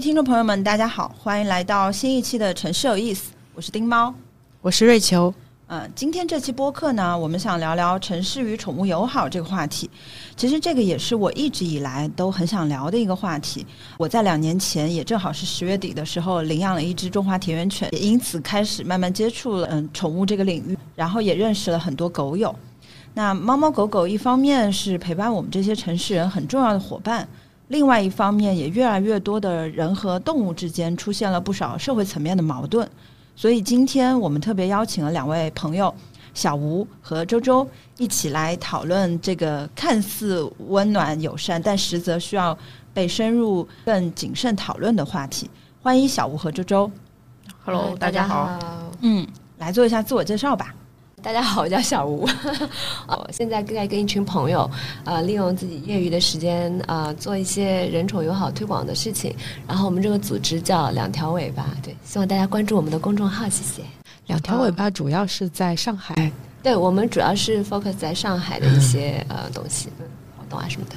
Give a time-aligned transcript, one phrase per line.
[0.00, 4.14] 听众朋友们，大家好，欢迎来到新一期的《城市有意思》，我是丁猫，
[4.62, 5.32] 我是瑞秋。
[5.66, 9.90] 嗯，今天这期播客呢，我们想聊聊城市与宠物友好这个话题。
[10.36, 13.66] 其实这个也是我一直以来都很想聊的一个话题。
[13.98, 22.56] 我在两年前也正好是十月底的时候领养了一只中华田园犬，也因此开始慢慢接触了嗯宠物这个领域，然后也认识了很多狗友。
[23.12, 27.28] 那猫猫狗狗一方面是陪伴我们这些城市人很重要的伙伴，
[27.70, 32.88] 另外一方面也越来越多的人和动物之间出现了不少社会层面的矛盾。
[33.36, 35.94] 所以今天我们特别邀请了两位朋友
[36.34, 37.66] 小吴和周周
[37.96, 42.58] 一起来讨论这个看似温暖友善，但实则需要
[42.92, 45.48] 被深入、更谨慎讨论的话题。
[45.80, 46.90] 欢迎小吴和周周。
[47.64, 48.58] Hello，大家好。
[49.00, 49.24] 嗯，
[49.58, 50.74] 来做一下自我介绍吧。
[51.22, 52.26] 大家好，我叫小吴。
[53.06, 54.68] 我现在在跟一群朋友，
[55.04, 59.34] 呃，利用自己业余的时间，呃，做一些人宠友好推广的事情。
[59.66, 63.82] 然后我们这个组织叫两条尾巴，对，希望大家关注我们的公众号，谢谢。
[64.28, 66.32] 两条尾巴主要是在上海，
[66.62, 70.06] 对我们主要是 focus 在上海的一些呃东西，嗯，
[70.38, 70.96] 活动啊什么的。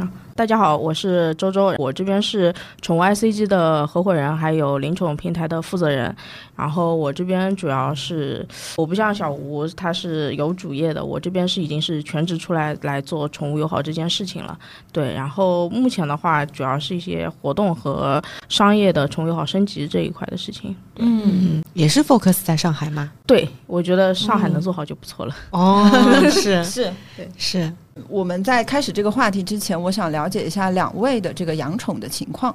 [0.00, 0.08] 嗯，
[0.42, 6.12] 大家好，我是周周，我这边是宠物 ICG 的合伙人，还有灵宠平台的负责人。
[6.56, 8.44] 然后我这边主要是，
[8.76, 14.58] 我不像小吴，他是有主业的，我这边是已经是全职出来来做宠物友好这件事情了。
[14.90, 20.74] 对，然后目前的话，主要是一些活动和商业的宠物友好升级这一块的事情。
[20.96, 23.12] 嗯，也是 focus 在上海吗？
[23.28, 25.36] 对，我觉得上海能做好就不错了。
[25.50, 25.88] 哦，
[26.28, 26.92] 是 是
[27.38, 27.72] 是。
[28.08, 32.54] 我们在开始这个话题之前，我想了解一下两位的这个养宠的情况。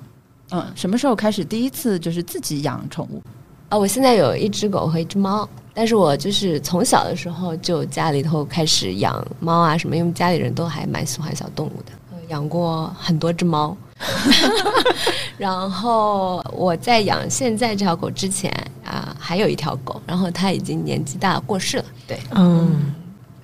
[0.51, 3.21] 嗯，什么时候开始第一次就是自己养宠物？
[3.69, 11.91] 啊，我现在有一只狗和一只猫，但是我就是从小的时候就家里头开始养猫啊什么，因为家里人都还蛮喜欢小动物的，
[12.29, 13.75] 养过很多只猫。
[15.37, 18.51] 然后我在养现在这条狗之前
[18.85, 21.85] 啊，还有一条狗，然后它已经年纪大过世了。
[22.07, 22.93] 对，嗯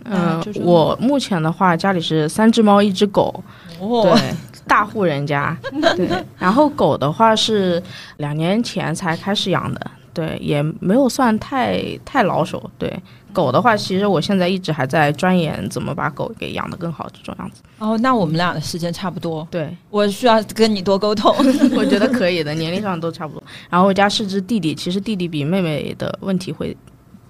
[0.06, 3.44] 嗯就是，我目前的话家里是三只猫一只狗，
[3.80, 4.34] 哦对，
[4.68, 5.58] 大户人家，
[5.96, 6.10] 对。
[6.38, 7.82] 然后狗的话是
[8.18, 12.70] 两年前才开始养的，对，也没有算太太老手。
[12.78, 12.94] 对，
[13.32, 17.62] 狗的话，其实我现在一直还在钻研怎么把狗给养得更好这种样子。
[17.80, 21.34] 哦，那我们俩的时间差不多，对，我需要跟你多沟通。
[21.76, 23.44] 我觉得可以的，年龄上都差不多。
[23.70, 26.76] 然后我家是只弟弟，其实弟弟比妹妹的问题会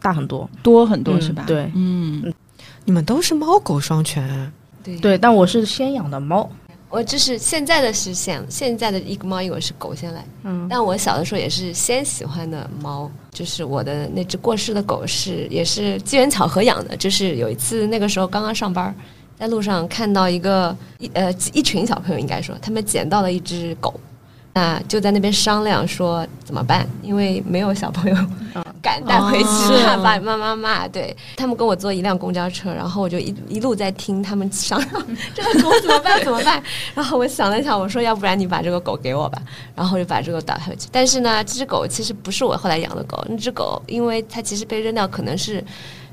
[0.02, 1.44] 大很多，多很多嗯是吧？
[1.48, 2.34] 对嗯，
[2.86, 4.24] 你们都是猫狗双全。
[4.24, 4.52] 啊？
[4.84, 4.98] 对。
[4.98, 5.18] 对。
[5.18, 6.50] 但我是先养的猫，
[6.90, 18.94] 我就是现在的是现现在的一个猫一个是狗先来，嗯，但我小的时候也是先喜欢的猫，就是我的那只过世的狗是也是机缘巧合养的，就是有一次那个时候刚刚上班，
[19.40, 24.00] 在路上看到一个一呃一群小朋友应该说他们捡到了一只狗，
[24.54, 28.16] 那就在那边商量说怎么办，因为没有小朋友
[28.84, 30.88] 敢带回去，哦怕把妈妈骂。
[30.90, 36.62] 对他们跟我坐一辆公交车，然后我就一一路在听他们商量这个狗怎么办怎么办。
[36.94, 39.42] 然后我想了想，我说要不然你把这个狗给我吧，
[39.74, 40.90] 然后就把这个打回去。
[40.92, 45.64] 但是呢，这只狗其实不是我后来养的狗，那只狗因为它其实被扔掉，可能是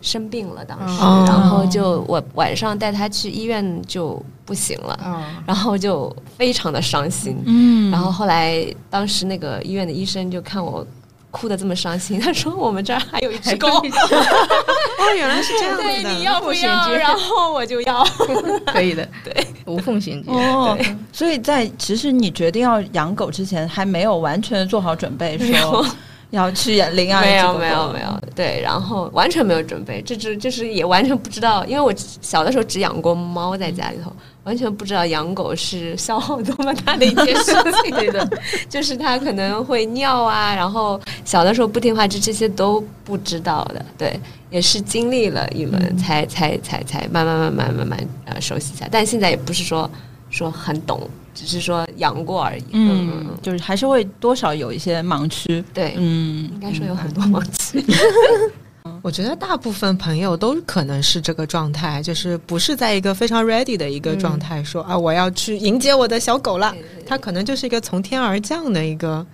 [0.00, 4.98] 生病了当时，哦然后就我晚上带它去医院就不行了。
[5.04, 10.86] 嗯，然后就非常的伤心，嗯然后后来当时那个医院的医生就看我
[11.30, 16.10] 哭的这么伤心，他说我们这儿还有一只狗， 哦，原来是这样子对，的。
[16.10, 16.90] 你要不要？
[16.92, 18.04] 然后我就要，
[18.66, 20.30] 可以的，对，无缝衔接。
[20.30, 20.76] 哦，
[21.12, 25.86] 所以在其实你决定要养狗之前，还没有完全做好准备，说
[26.30, 34.12] 要去养领养一没有没有没有，对，然后完全没有准备，这只就是也完全不知道，因为我小的时候只养过猫在家里头，
[34.44, 37.52] 完全不知道养狗是消耗多么大的一件事
[37.82, 37.90] 情。
[37.90, 38.28] 对的，
[38.70, 44.18] 就是它可能会尿啊，然后小的时候不听话，这这些都不知道的，对，
[44.50, 49.90] 也是经历了一轮才才才才慢慢慢慢慢慢呃熟悉一下，但现在也不是说
[50.30, 52.64] 说很懂，只是说养过而已。
[52.72, 55.64] 嗯嗯，就是还是会多少有一些盲区。
[55.72, 57.84] 对，嗯，应该说有很多盲区。
[59.02, 66.74] 我觉得大部分朋友都可能是这个状态，就是不是在一个非常 ready 的一个状态，说啊我要去迎接我的小狗了。
[67.06, 69.26] 它可能就是一个从天而降的一个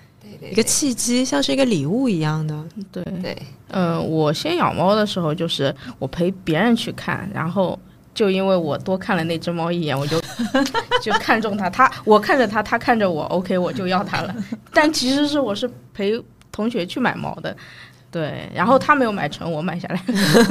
[0.51, 2.65] 一个契机，像是一个礼物一样的。
[2.93, 3.37] 对，对，
[3.69, 7.79] 嗯，我先养猫的时候，就是我陪别人去看，然后
[8.17, 10.19] 就因为我多看了那只猫一眼，我就
[11.03, 14.35] 就看中它，它我看着它，它看着我，OK，我就要它了。
[14.73, 16.21] 但其实是我是陪
[16.51, 17.55] 同学去买猫的，
[18.11, 20.03] 对，然后他没有买成，我买下来。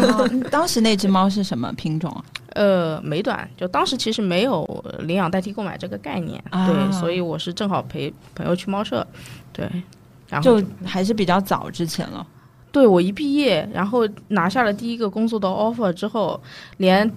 [0.03, 2.23] 哦 当时那只猫是什么品种啊？
[2.53, 4.63] 呃，美短，就当时其实没有
[4.99, 9.05] 领养代替购买这个概念，啊对，所以我是正好陪朋友去猫舍，
[9.51, 9.67] 对，
[10.29, 12.25] 然后就还是比较早之前了。
[12.71, 16.39] 对我一毕业，然后拿下了第一个工作的 offer 之后，
[16.77, 17.09] 连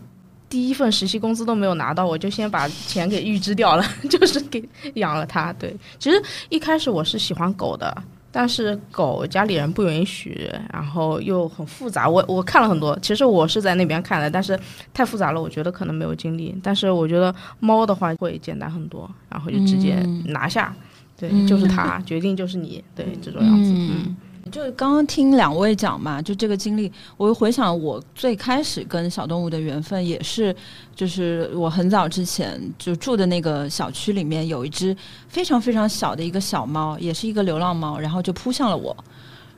[0.48, 5.52] 第一份实习工资都没有拿到，我就先把钱给预支掉了， 就是给养了它。
[5.54, 7.94] 对，其实一开始我是喜欢狗的，
[8.32, 12.08] 但是狗家里人不允许，然后又很复杂。
[12.08, 14.58] 我我看了很多，其实我是在那边看的，但是
[14.94, 16.54] 太复杂了，我觉得可能没有精力。
[16.62, 19.96] 但是我觉得猫的话会简单很多，然后就直接
[20.26, 20.74] 拿下。
[21.18, 23.72] 对，就是它，决定就是你，对，这种样子。
[23.72, 24.16] 嗯
[24.50, 30.54] 就刚刚听两位讲嘛，就这个经历，我又回想我最开始跟小动物的缘分，也是
[30.94, 34.96] 就是我很早之前就住的那个小区里面有一只
[35.28, 38.96] 非常非常小的一个小猫，也是一个流浪猫，然后就扑向了我。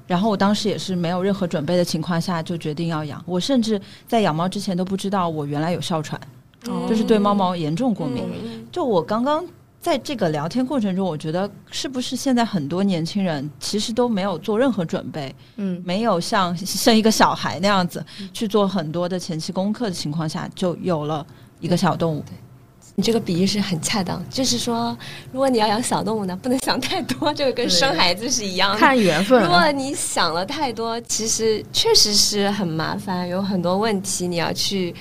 [0.06, 6.20] 然后我当时也是没有任何准备的情况下就决定要养，我甚至在养猫之前都不知道我原来有哮喘，
[6.88, 8.24] 就是对猫毛严重过敏。
[8.72, 9.44] 就我刚刚
[9.80, 21.26] 在这个聊天过程中，我觉得是不是现在很多年轻人其实都没有做任何准备，嗯，没有像 生一个小孩那样子去做很多的前期功课的情况下，就有了
[21.60, 22.24] 一个小动物。
[22.96, 24.94] 你这个比喻是很恰当，就是说，
[25.32, 28.78] 如果你要养小动物呢，不能想太多，这个跟生孩子是一样的。
[28.78, 29.42] 看缘分。
[29.42, 34.94] 如果你想了太多，其实确实是很麻烦，有很多问题你要去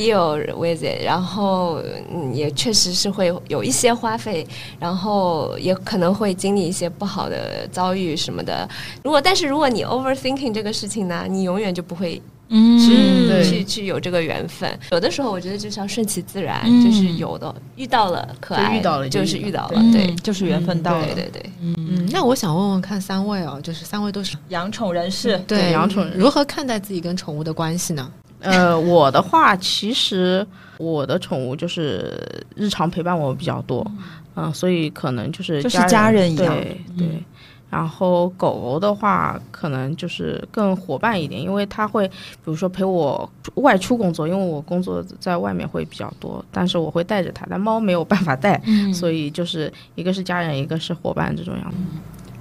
[0.00, 4.46] deal with it，然后嗯也确实是会有一些花费，
[4.78, 8.66] 然后也可能会经历一些不好的遭遇什么的。
[9.04, 12.20] 如果但是如果你 overthinking 这个事情呢，你永远就不会
[12.52, 14.68] 嗯去、去去有这个缘分。
[14.90, 20.14] 有的时候我觉得就是要顺其自然，嗯就是有的遇到了可爱，遇到了就就是遇到了，嗯对。
[20.16, 21.04] 就是缘分到了。
[21.06, 28.10] 对对对，嗯，那我想问问看三位哦，就是三位都是养宠人士，对养宠人如何看待自己跟宠物的关系呢？
[28.40, 30.46] 呃，我的话，其实
[30.78, 32.18] 我的宠物就是
[32.54, 33.86] 日常陪伴我比较多，
[34.34, 37.22] 嗯、所以可能就是就是家家人一样对对。
[37.68, 42.14] 然后狗狗的话，可能就是更伙伴一点，因为它会，比
[42.46, 48.60] 如说陪我外出工作，因为我工作在外面会比较多，但是我会带着它，但猫没有办法带，
[48.92, 51.76] 所以就是一个是家人，一个是伙伴这种样子。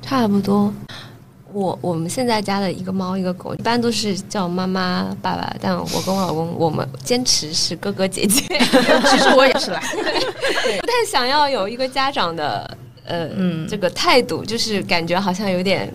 [0.02, 0.74] 差不多。
[1.54, 8.44] 我我们现在家的一个猫一个狗，一般都是叫妈妈爸爸，但我跟我老公我们坚持是哥哥姐姐，
[9.10, 9.81] 其实我也是啦，
[10.81, 13.68] 不太想要有一个家长的呃、嗯。
[13.68, 15.92] 这个态度，就是感觉好像有点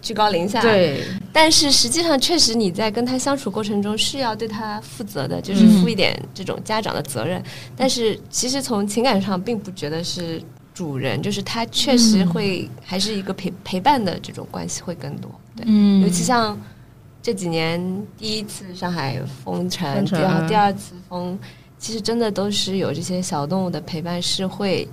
[0.00, 1.02] 居高临下。，对，
[1.32, 7.42] 但是实际上确实你在跟他相处过程中是要对他负责的，就是负一点这种家长的责任。
[7.76, 10.42] 但是其实从情感上并不觉得是
[10.76, 15.30] 主人，就是他确实会还是一个陪陪伴的这种关系会更多。
[15.56, 16.60] 对，嗯尤其像
[17.22, 17.80] 这几年
[18.18, 21.38] 第一次上海封城，封城第二嗯第二次封，
[21.78, 24.86] 其实真的都是有这些小动物的陪伴，是会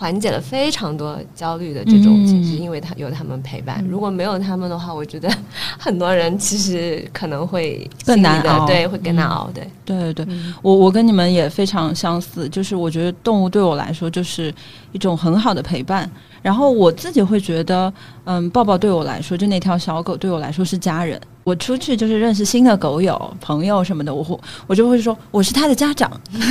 [0.00, 3.84] 缓解了非常多焦虑的这种情绪，嗯因为他有他们陪伴。
[3.86, 5.30] 如果没有他们的话，我觉得
[5.78, 9.50] 很多人其实可能会更难熬对，会更难熬。
[9.52, 14.50] 对，对对对，嗯我我跟你们也非常相似，就是我觉得动物对我来说就是
[14.92, 16.10] 一种很好的陪伴。
[16.40, 17.92] 然后我自己会觉得，
[18.24, 21.20] 嗯，抱抱对我来说，就那条小狗对我来说是家人。
[21.44, 26.10] 我出去就是认识新的狗友、朋友什么的，我会我就会说我是他的家长，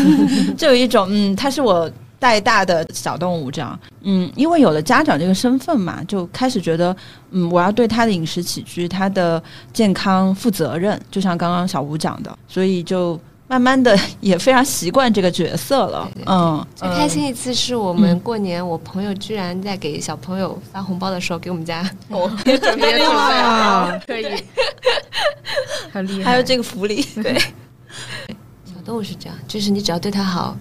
[0.56, 1.90] 就有一种嗯，他是我
[2.20, 3.80] 带大的小动物这样。
[4.02, 6.96] 嗯，因为有了家长这个身份嘛，就开始觉得
[7.32, 9.42] 嗯，我要对他的饮食起居、他的
[9.74, 13.20] 健康负责任，就像刚刚小吴讲的，所以就。
[13.52, 23.10] 慢慢的也非常习惯这个角色了，对对嗯，最开心一次是我们过年，我朋友居然在给小朋友发红包的时候，给我们家狗也准备了。
[23.10, 24.28] 啊，可以，
[25.92, 26.30] 很厉害。
[26.30, 27.40] 还有这个福利，对
[28.66, 30.56] 小动物是这样，就是你只要对它好，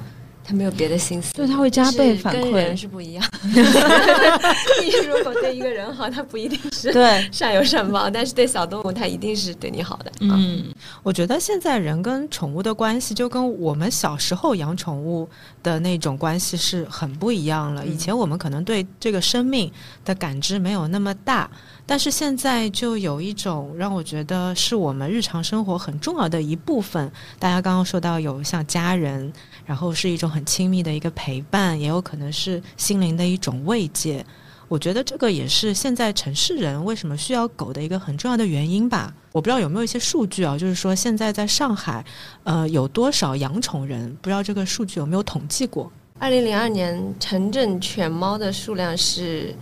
[0.48, 3.22] 它没有别的心思，对他会加倍反馈人是不一样。
[3.44, 10.10] 你如果对一个人好，他不一定是对，善有善报，但是对小动物，他一定是对你好的。
[10.26, 15.28] 啊，嗯，我觉得现在人跟宠物的关系，就跟我们小时候养宠物
[15.62, 17.84] 的那种关系是很不一样了。
[17.84, 19.70] 以前我们可能对这个生命
[20.02, 21.50] 的感知没有那么大，
[21.84, 27.12] 但是现在就有一种让我觉得是我们日常生活很重要的一部分。
[27.38, 29.30] 大家刚刚说到有像家人，
[29.68, 34.24] 然后是一种很亲密的一个陪伴，也有可能是心灵的一种慰藉。
[34.66, 39.12] 我觉得这个也是现在城市人为什么需要狗的一个很重要的原因吧。
[39.30, 42.02] 我不知道有没有一些数据啊，就是说现在在上海，
[42.44, 44.16] 呃，有多少养宠人？
[44.22, 45.92] 不知道这个数据有没有统计过？
[46.18, 49.54] 二零零二年城镇犬猫的数量是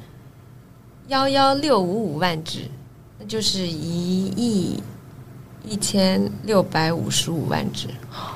[1.08, 2.70] 幺幺六五五万只，
[3.18, 4.80] 那就是一亿
[5.64, 7.88] 一千六百五十五万只，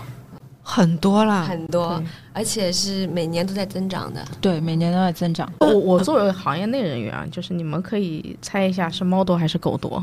[0.73, 2.01] 很多啦，很多，
[2.33, 4.25] 而且是每年都在增长的。
[4.41, 5.53] 对，每年都在增长。
[5.59, 10.01] 我我作为行业内人员啊，就是你们可以猜一下是猫多还是狗多？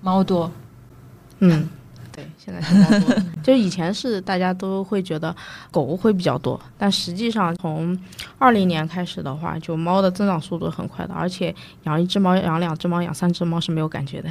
[0.00, 0.48] 猫多，
[1.40, 1.68] 嗯，对，
[2.46, 3.16] 现在是猫多。
[3.42, 5.34] 就是以前是大家都会觉得
[5.72, 7.98] 狗会比较多，但实际上从
[8.38, 14.28] 二零年开始的话，就猫的增长速度很快的，而且养一只猫、养两只猫、养三只猫是没有感觉的，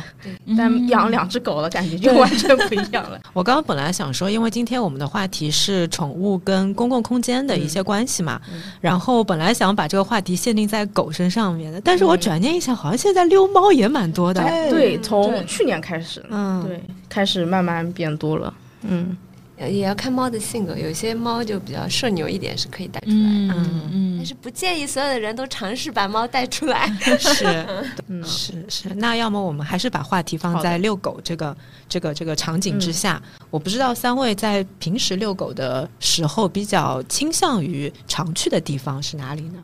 [0.58, 3.20] 但嗯养两只狗的感觉就完全不一样了。
[3.34, 14.42] 我刚刚本来想说，因为今天我们的话题是宠物跟公共空间的一些关系嘛，嗯然后本来想把这个话题限定在狗身上面的，但是我嗯转念一想，好像现在遛猫也蛮多的。
[14.70, 16.82] 对从去年开始，嗯，对，
[17.16, 18.54] 开始慢慢变多了。
[18.82, 19.16] 嗯，
[19.56, 23.16] 呃也要看猫的性格，有些猫就比较社牛一点，是可以带出来。
[23.16, 26.92] 嗯嗯嗯但是不建议所有的人都尝试把猫带出来。
[27.18, 27.66] 是
[28.10, 28.90] 嗯是是。
[28.96, 31.56] 那要么我们还是把话题放在遛狗这个
[31.88, 33.22] 这个这个场景之下。
[33.50, 39.64] 我不知道三位在平时遛狗的时候，比较倾向于常去的地方是哪里呢？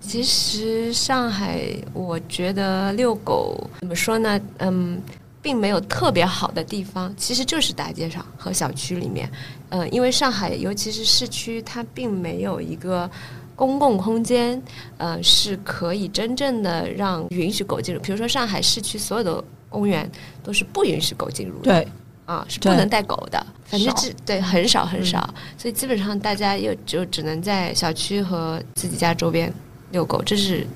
[0.00, 1.60] 其实上海，
[1.92, 4.40] 我觉得遛狗怎么说呢？
[4.58, 5.02] 嗯，
[5.46, 9.30] 并没有特别好的地方，其实就是大街上和小区里面。
[9.68, 13.08] 呃，因为上海尤其是市区，它并没有一个
[13.54, 14.60] 公共空间，
[14.98, 18.00] 呃，是可以真正的让允许狗进入。
[18.00, 20.10] 比如说上海市区所有的公园
[20.42, 21.70] 都是不允许狗进入的。
[21.70, 21.88] 对，
[22.24, 29.54] 啊，是不能带狗的，反正少是对很少很少，所以基本上大家又就只能在小区和自己家周边
[29.92, 30.66] 遛狗，这是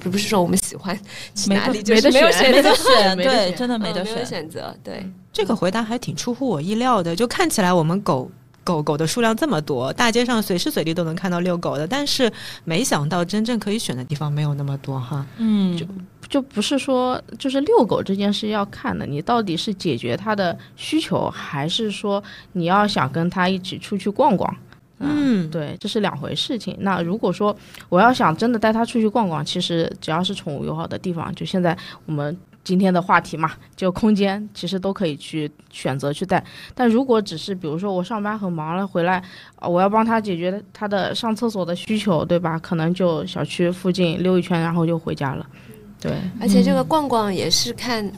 [0.00, 0.98] 不不是说我们喜欢
[1.34, 3.16] 去没得哪里，就是没得选没有选择没得选，
[3.50, 4.24] 对，真的没得嗯没。
[4.24, 8.30] 选择，对，这个回答还挺出乎我意料的，就看起来我们狗。
[8.62, 12.30] 狗狗的数量这么多，大街上随时随地都能看到遛狗的，但是
[12.62, 15.26] 没想到真正可以选的地方没有那么多哈。
[15.38, 15.86] 嗯，就
[16.28, 24.54] 就不是说就是遛狗这件事要看的，你到底是解决它的需求，还是说你要想跟它一起出去逛逛？
[25.00, 26.76] 嗯，对，这是两回事情。
[26.80, 27.56] 那如果说
[27.88, 36.44] 我要想真的带它出去逛逛，其实只要是宠物友好的地方，就现在我们今天的话题嘛，就空间其实都可以去选择去带。
[36.74, 39.22] 但如果只是比如说我上班很忙了回来，
[39.56, 42.58] 啊我要帮它解决它的上厕所的需求，对吧？
[42.58, 45.46] 可能就小区附近溜一圈，然后就回家了。
[45.98, 48.10] 对，而且这个逛逛也是看。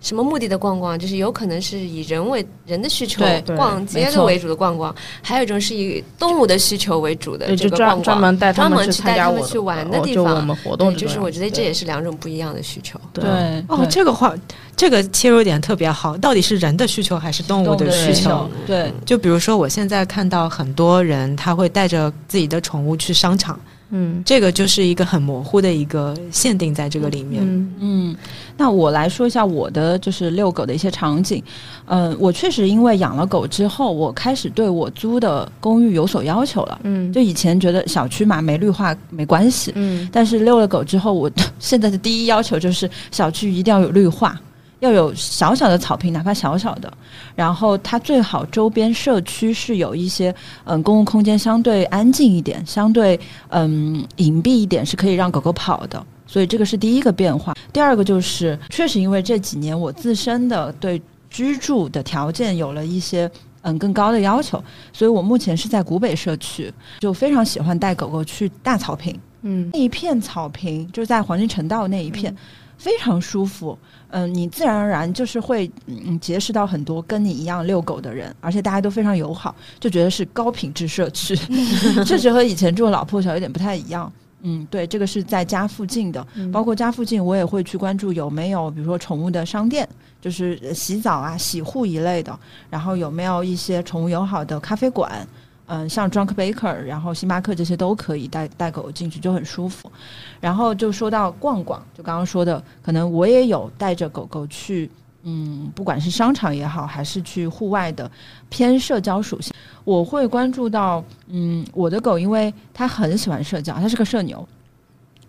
[0.00, 3.24] 什么目的的逛逛，就是有可能是以人为人的需求
[3.56, 8.02] 逛街的为主的逛逛，还有一种是以动物的需求为主的，这个逛逛。
[8.02, 10.24] 专门带他专们去带他们去玩的哦地方。
[10.26, 13.00] 就我们活动，就是我觉得这也是两种不一样的需求。
[13.14, 13.24] 对。
[13.24, 14.34] 对，哦，这个话，
[14.76, 18.18] 这个切入点特别好，到底是人的需求还是动物的需？
[18.18, 23.58] 求，对，就比如说，我现在看到很多人他会带着自己的宠物去商场，
[23.90, 24.22] 嗯。
[24.24, 27.42] 这个就是一个很模糊的一个限定在这个里面。
[27.42, 27.72] 嗯。
[27.80, 28.16] 嗯，
[28.56, 31.42] 那我来说一下我的就是遛狗的一些场景。
[31.86, 36.80] 嗯、我确实因为养了狗之后，我开始对我租的公寓有所要求了。
[36.84, 37.12] 嗯。
[37.12, 40.08] 就以前觉得小区嘛没绿化没关系，嗯。
[40.12, 44.38] 但是遛了狗之后，我 现在的第一要求就是小区一定要有绿化，
[44.80, 46.92] 要有小小的草坪，哪怕小小的。
[47.34, 53.18] 然后它最好周边社区是有一些嗯公共空间相对安静一点，相对
[53.48, 56.04] 嗯隐蔽一点，是可以让狗狗跑的。
[56.26, 57.54] 所以这个是第一个变化。
[57.72, 63.30] 第二个就是，确实因为这几年我自身的对居住的条件有了一些
[63.62, 69.18] 嗯更高的要求，所以我目前是在古北社区，就非常喜欢带狗狗去大草坪。
[69.42, 72.34] 嗯那一片草坪就是在黄金城道那一片，
[72.78, 73.76] 非常舒服。
[74.10, 81.36] 嗯，你自然而然就是会嗯结识到很多跟你一样遛狗的人，而且大家都非常友好，就觉得是高品质社区，
[82.06, 84.10] 确实和以前住的老破小有点不太一样。
[84.42, 89.86] 嗯，对，这个是在家附近的，嗯包括家附近我也会去关注有没有，比如说宠物的商店，
[90.22, 92.38] 就是呃洗澡啊、洗护一类的，
[92.70, 95.26] 然后有没有一些宠物友好的咖啡馆，
[95.70, 99.92] 嗯，像 Drunk Baker，然后星巴克这些都可以带带狗进去，就很舒服。
[100.40, 104.90] 然后就说到逛逛，就刚刚说的，可能我也有带着狗狗去，
[105.24, 108.10] 嗯，不管是商场也好，还是去户外的
[108.48, 109.52] 偏社交属性，
[109.84, 114.48] 我会关注到，嗯，我的狗因为它很喜欢社交，它是个社牛。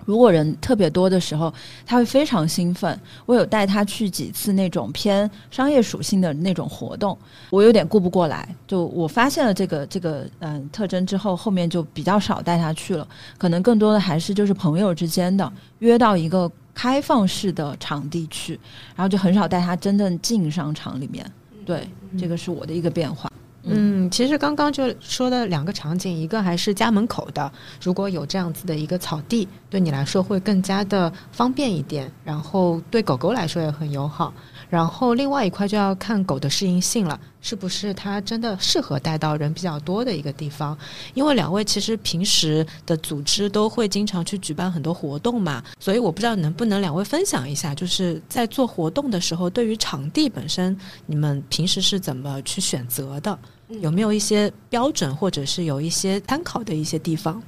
[0.09, 1.53] 如果人特别多的时候，
[1.85, 2.99] 他会非常兴奋。
[3.27, 7.15] 我有带他去几次那种偏商业属性的那种活动，
[7.51, 8.49] 我有点顾不过来。
[8.65, 13.07] 就我发现了这个这个嗯、特征之后，后面就比较少带他去了。
[13.37, 18.59] 可能更多的还是就是朋友之间的约到一个开放式的场地去，
[18.95, 21.23] 然后就很少带他真正进商场里面。
[21.63, 21.87] 对，
[22.17, 23.31] 这个是我的一个变化。
[23.63, 27.51] 嗯，其实刚刚就说的两个场景，一个还是家门口的，
[27.83, 34.33] 如果有这样子的一个草地，对你来说会更加的方便一点，然后对狗狗来说也很友好。
[34.69, 40.77] 然后另外一块就要看狗的适应性了，是不是它真的适合带到人比较多的一个地方？
[41.15, 53.38] 因为两位其实平时的组织都会经常去举办很多活动嘛，所以我不知道能不能两位分享一下，就是在做活动的时候，对于场地本身，你们平时是怎么去选择的？
[53.81, 57.41] 有没有一些标准，或者是有一些参考的一些地方？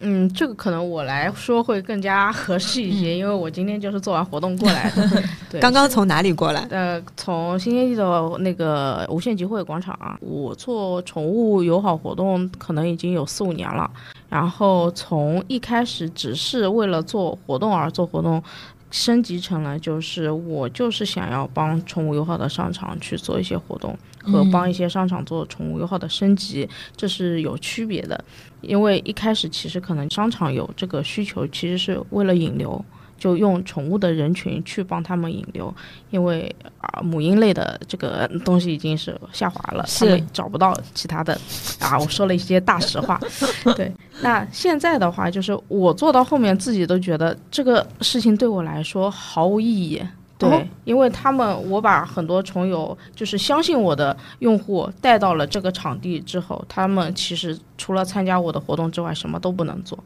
[0.00, 5.22] 嗯，这个可能我来说会更加合适一些，因为我今天就是做完活动过来的。
[5.50, 6.66] 对，刚刚从哪里过来？
[6.70, 10.16] 呃，从新天地的那个无限集会广场啊。
[10.20, 13.90] 我做宠物友好活动可能已经有四五年了，
[14.28, 18.42] 然后从一开始只是为了做活动而做活动。
[18.90, 23.94] 升级成了，就是我就是想要帮宠物友好的商场去做一些活动，
[24.30, 28.22] 和帮一些商场做宠物友好的升级，这是有区别的。
[28.60, 32.84] 因为一开始其实可能商场有这个需求，其实是为了引流。
[33.18, 35.74] 就用宠物的人群去帮他们引流，
[36.10, 41.36] 因为啊母婴类的这个东西已经是下滑了，他们找不到其他的
[41.80, 41.98] 啊。
[41.98, 43.20] 我说了一些大实话，
[43.74, 43.92] 对。
[44.22, 50.00] 那现在的话，就是我做到后面自己都觉得这个事情对我来说毫无意义，
[50.38, 59.98] 对，因为他们我把很多宠友就是相信我的用户带到了这个场地之后，他们其实除了参加我的活动之外，什么都不能做。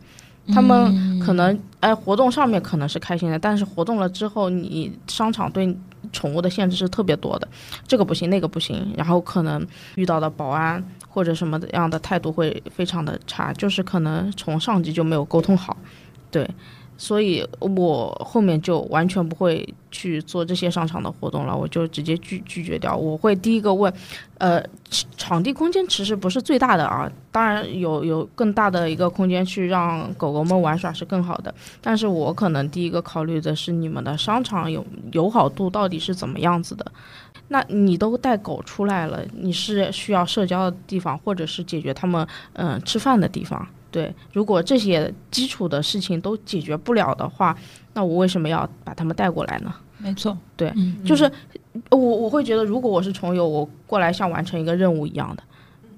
[0.48, 5.76] 他们可能哎，活动上面可能是开心的，但是活动了之后，你商场对
[6.12, 7.46] 宠物的限制是特别多的，
[7.86, 15.76] 这个不行，那个不行，然后可能遇到的保安或者什么样的态度会非常的差，就是可能从上级就没有沟通好，
[16.30, 16.48] 对。
[17.02, 22.96] 所以我后面就完全不会去做这些商场的活动了，我就直接拒拒绝掉。
[22.96, 23.92] 我会第一个问，
[24.38, 24.62] 呃，
[25.16, 31.52] 场地空间其实不是最大的啊，当然有有更大的一个空间去让狗狗们玩耍是更好的。
[31.80, 36.86] 但是我可能第一个考虑的是你们的商场有友好度到底是怎么样子的。
[37.48, 43.66] 那你都带狗出来了，你是需要社交的地方，或者是解决他们嗯吃饭的地方。
[43.92, 47.56] 对，如果这些基础的事情都解决不了的话，
[47.92, 49.72] 那我为什么要把他们带过来呢？
[49.98, 50.72] 没错，对，
[51.04, 51.30] 就是
[51.90, 55.42] 我我会觉得，如果我是重游，我过来像完成一个任务一样的，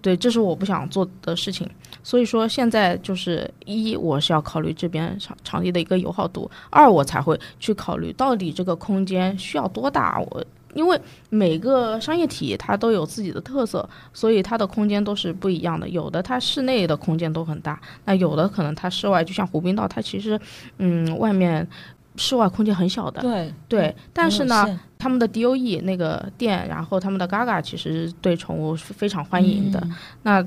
[0.02, 1.66] 对，这是我不想做的事情。
[2.02, 10.44] 所以说，现在就是一，我是要考虑这边场场地的一个友好度；二，我才会去考虑到底这个空间需要多大，我。
[10.74, 15.88] 因为每个商业体它都有自己的特色，所以它的空间都是不一样的。
[15.88, 20.38] 有的它室内的空间都很大，那有的可能它室外，就像湖滨道，它其实，
[20.78, 21.66] 嗯，外面。
[22.16, 29.84] 室外空间很小的，对对，但是呢，他们的 D O E 那个店，然后他们的 Gaga 其实对宠物是非常欢迎的。
[30.22, 30.40] 那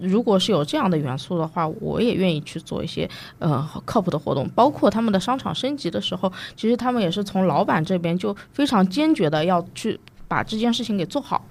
[0.00, 4.48] 如果是有这样的元素的话，我也愿意去做一些呃靠谱的活动。
[4.50, 11.44] 包括他们的商场升级的时候，其实他们也是从老板这边就非常坚决的要去把这件事情给做好。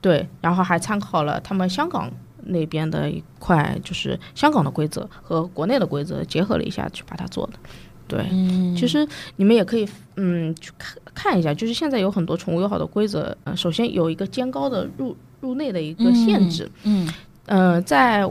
[0.00, 2.10] 对，然后还参考了他们香港
[2.44, 7.52] 那边的一块，就是香港的规则和国内的规则结合了一下去把它做的。
[8.08, 8.24] 对，
[8.76, 13.36] 其实你们也可以，嗯，去看看一下，就是现在有很多宠物友好的规则。
[13.44, 16.68] 嗯，首先有一个肩高的入入内的一个限制。
[16.82, 17.08] 嗯，
[17.50, 18.22] 呃，在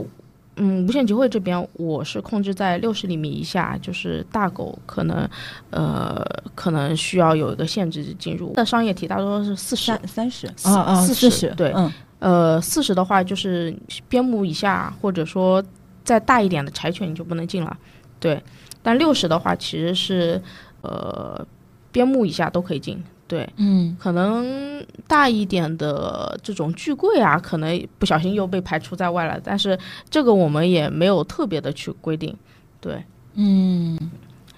[0.56, 5.28] 嗯无限集会这边，我是控制在六十厘米以下，就是大狗可能，
[5.68, 8.54] 呃，可能需要有一个限制进入。
[8.54, 11.50] 的商业体大多是四十、三十啊啊，四十。
[11.50, 11.74] 对，
[12.18, 13.76] 呃，四十的话就是
[14.08, 15.62] 边牧以下，或者说
[16.02, 17.76] 再大一点的柴犬你就不能进了。
[18.18, 18.42] 对。
[18.82, 20.40] 但六十的话，其实是，
[20.80, 21.46] 呃，
[21.92, 29.40] 边牧以下都可以进，对，嗯，可能大一点的这种巨贵啊，可能不小心又被排除在外了。
[29.44, 29.78] 但是
[30.10, 32.36] 这个我们也没有特别的去规定，
[32.80, 33.00] 对，
[33.34, 33.96] 嗯，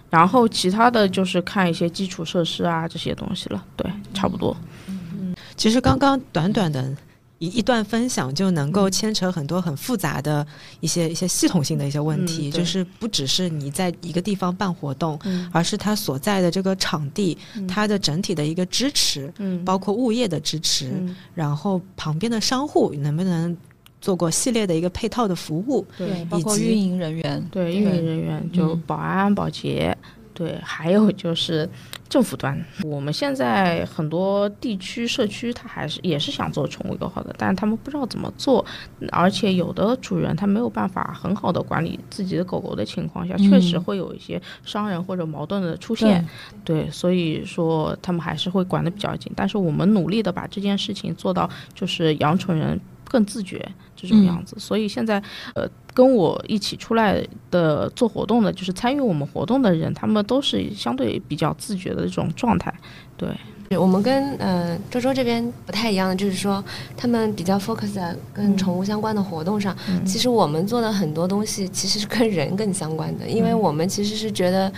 [0.09, 4.57] 然后其他的就是看一些基础设施啊这些东西了，对，差不多。
[4.89, 6.97] 嗯，其实刚刚短短的。
[7.43, 10.47] 一一段分享就能够牵扯很多很复杂的
[10.79, 15.19] 一些一些系统性的一些问题，就是不只是你在一个地方办活动，
[15.51, 19.33] 而是它所在的这个场地，它的整体的一个支持，
[19.65, 20.93] 包括物业的支持，
[21.35, 23.57] 然后旁边的商户能不能
[24.01, 29.99] 做过系列的一个配套的服务，对，包括运营人员，对，运营人员就保安、保洁。
[30.43, 31.69] 对，还有就是
[32.09, 38.65] 政府端，我们现在很多地区社区，他还是也是想做宠物友好的，但是他们不知道怎么做，
[39.13, 46.27] 而且有的主人他没有办法很好的管理自己的狗狗的情况下，确实会有一些伤人或者矛盾的出现。
[46.65, 52.81] 对，所以说他们还是会管得比较紧，但是我们努力的把这件事情做到，就是养宠人。
[53.13, 54.57] 更自觉这种样子。
[54.59, 55.23] 所以现在
[55.55, 62.73] 呃，跟我一起出来的做活动的，就是参与我们活动的人，他们都是相对比较自觉的这种状态。
[63.19, 63.29] 对，
[63.77, 66.65] 我们跟呃周周这边不太一样的，就是说
[66.97, 69.77] 他们比较 focus 在跟宠物相关的活动上。
[70.07, 74.73] 其实我们做的很多东西其实是跟人更相关的，因为我们其实是觉得。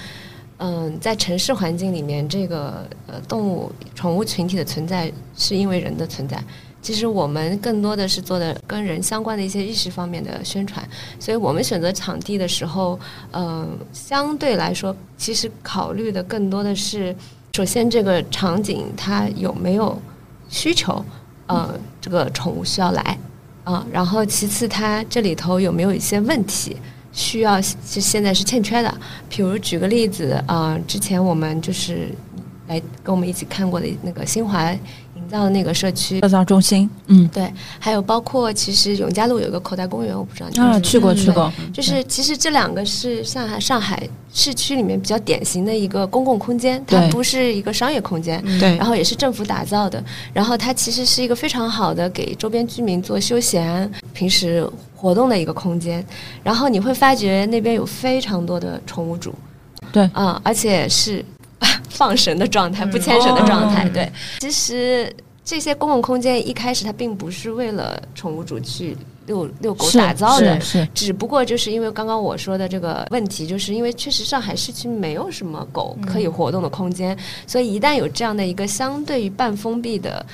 [0.59, 6.41] 嗯，在城市环境里面，这个呃动物宠物群体的存在是因为人的存在。
[6.85, 10.87] 其实我们更多的是做的跟人相关的一些意识方面的宣传，
[11.19, 13.01] 所以我们选择场地的时候，
[13.33, 17.17] 嗯，相对来说，其实考虑的更多的是，
[17.55, 19.99] 首先这个场景它有没有
[20.51, 21.03] 需求，
[21.47, 23.19] 呃，这个宠物需要来，
[23.65, 26.77] 啊，然后其次它这里头有没有一些问题。
[27.13, 28.93] 需要是现在是欠缺的，
[29.29, 32.11] 比如举个例子啊，之前我们就是
[32.67, 34.77] 来跟我们一起看过的那个新华。
[35.35, 36.21] 到那个社区。
[36.21, 56.05] 社造中心，嗯，对，还有包括其实永嘉路有个口袋公园，我不知道你啊去过去过，就是其实这两个是上海上海市区里面比较典型的一个公共空间，它不是一个商业空间，对，然后也是政府打造的，然后它其实是一个非常好的给周边居民做休闲、平时活动的一个空间，
[56.43, 59.35] 然后你会发觉那边有非常多的宠物主，
[59.93, 61.25] 对，啊，而且是。
[61.89, 63.89] 放神的状态，不牵绳的状态。
[63.89, 65.11] 对，其实
[65.45, 80.25] 这些公共空间一开始它并不是为了宠物主去遛遛狗打造的，是只不过就是因为刚刚我说的这个问题，就是因为确实上海市区没有什么狗可以活动的空间，所以一旦有这样的一个相对于半封闭的，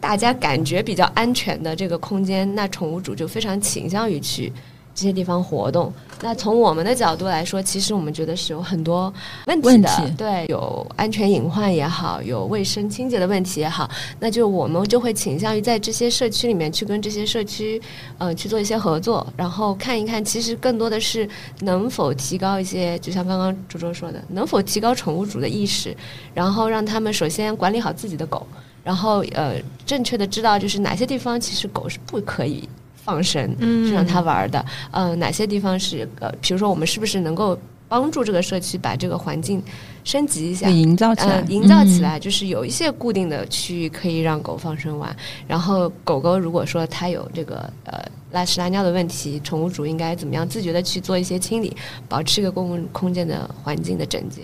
[0.00, 4.52] 大家感觉比较安全的这个空间，那宠物主就非常倾向于去。
[4.98, 9.14] 这些地方活动，那从我们的角度来说，其实我们觉得是有很多
[9.46, 17.80] 问题的，对，有安全隐患也好，有卫生清洁的问题也好，那就我们就会倾向于在这些社区里面去跟这些社区，
[18.18, 21.28] 呃，去做一些合作，然后看一看，其实更多的是
[21.60, 25.96] 能否提高一些，就像刚刚周周说的，能否提高宠物主的意识，
[26.34, 28.44] 然后让他们首先管理好自己的狗，
[28.82, 29.54] 然后呃，
[29.86, 32.68] 正确的知道就是哪些地方其实狗是不可以。
[33.08, 39.62] 放生，嗯，让他玩的，嗯，哪些地方是呃，比如说我们是不是能够帮助这个社区把这个环境
[40.04, 45.16] 升级一下，营造起来，营造起来，就是有一些固定的区域可以让狗放生玩。
[45.46, 47.98] 然后狗狗如果说它有这个呃
[48.30, 51.74] 拉屎拉尿的问题，宠物主应该怎么样自觉的去做一些清理，
[52.10, 54.42] 保持一个公共空间的环境的整洁。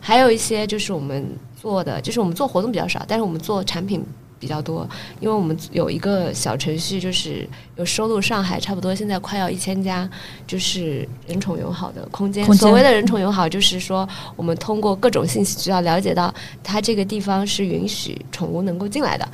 [0.00, 1.22] 还有一些就是我们
[1.60, 4.02] 做的，就是我们做活动比较少，但是我们做产品。
[4.38, 4.88] 比较多，
[5.20, 10.08] 因为我们有一个小程序，就是有收录上海差不多现在快要一千家，
[10.46, 12.44] 就是人宠友好的空间。
[12.54, 19.28] 所谓的人宠友好，就是说我们通过各种信息渠道了解到，它这个地方是允许宠物能够进来的，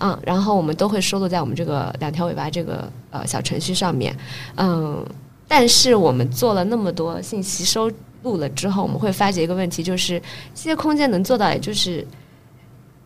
[0.00, 4.16] 嗯，然后我们都会收录在我们这个两条尾巴这个呃小程序上面，
[4.56, 5.06] 嗯，
[5.46, 7.90] 但是我们做了那么多信息收
[8.24, 10.20] 录了之后，我们会发觉一个问题，就是
[10.54, 12.04] 这些空间能做到，也就是。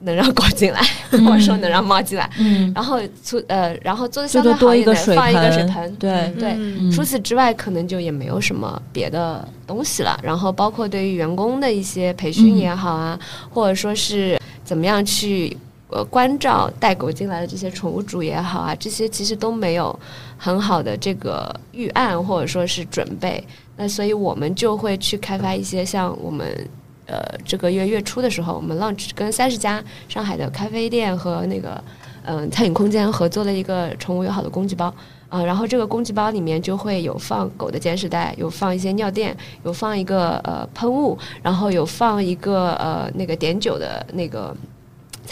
[0.05, 0.81] 能让狗进来，
[1.25, 2.29] 或者说能让猫进来，
[2.75, 6.57] 然后出呃，然后做的相对好一点，放一个水盆，对对。
[6.91, 10.19] 除此之外，可能就也没有什么别的东西了。
[10.23, 13.19] 然后包括对于员工的一些培训也好啊，
[13.51, 15.57] 或者说是怎么样去
[15.88, 19.97] 呃关照带狗进来的这些宠物主也好啊，这些其实都没有
[20.37, 23.43] 很好的这个预案或者说是准备。
[23.77, 26.69] 那所以我们就会去开发一些像我们。
[27.07, 31.83] 呃，这个月月初的时候，我们 launch 跟三十家上海的咖啡店和那个
[32.25, 34.93] 嗯餐饮空间合作了一个宠物友好的工具包
[35.29, 44.55] 啊，然后这个工具包里面就会有放狗的捡屎袋，有放一些尿垫，有放一个呃喷雾，然后有放一个呃那个碘酒的那个。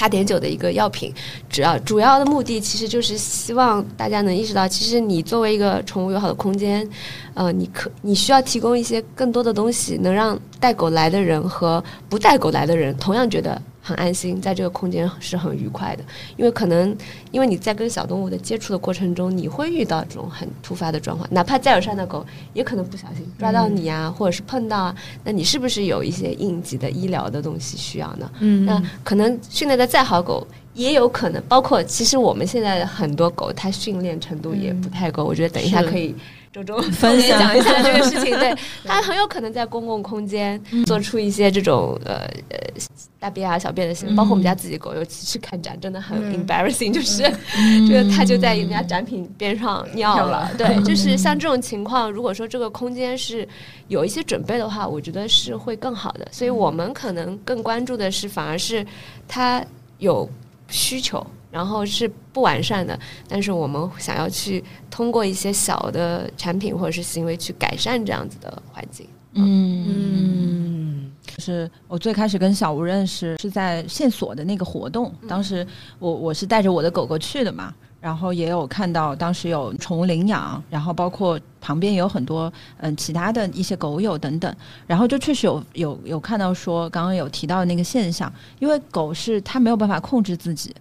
[0.01, 1.13] 擦碘酒的一个药品，
[1.51, 6.89] 主要主要的目的其实就是希望大家能意识到，其实你作为一个宠物友好的空间，
[7.35, 13.61] 呃，你可你需要提供一些更多的东西，能让带狗来的人和不带狗来的人同样觉得。
[13.83, 16.05] 很安心，在这个空间是很愉快的，
[16.37, 16.97] 因为可能
[17.31, 28.31] 因为你在跟小动物的接触的过程中，你会遇到这种很突发的状况，哪怕再友善的狗，也可能不小心抓到你啊，或者是碰到啊，那你是不是有一些应急的医疗的东西需要呢？
[28.41, 36.15] 嗯，那可能训练的再好狗，也有可能，包括其实我们现在很多狗，它训练程度也不太够，我觉得等一下可以。
[36.53, 37.57] 周周分享。
[37.57, 37.81] 一下。
[37.81, 38.53] 这个事情，对
[38.85, 42.59] 它很有可能在公共空间做出一些这种呃呃
[43.21, 47.23] 大便啊小便的行为，包括我们家自己狗，尤其去看展真的很 embarrassing，就是
[47.87, 50.51] 就是它就在人家展品边上尿了。
[50.57, 53.47] 对，就是像这种情况，如果说这个空间是
[53.89, 56.27] 有一些准备的话，我觉得是会更好的。
[56.33, 58.85] 所以我们可能更关注的是，反而是
[59.29, 59.65] 它
[59.99, 60.29] 有
[60.69, 61.25] 需求。
[61.53, 69.05] 然后是不完善的，但是我们想要去通过一些小的产品或者是行为去改善这样子的环境。
[69.33, 70.80] 嗯嗯，
[71.27, 75.67] 就是我最开始跟小吴认识是在线索的那个活动，当时
[75.99, 84.55] 我我是带着我的狗狗去的嘛，然后也有看到当时有宠物领养，然后包括旁边有很多嗯其他的一些狗友等等，
[84.87, 90.75] 然后就确实有有有看到说刚刚有提到的那个现象，因为狗是它没有办法控制自己。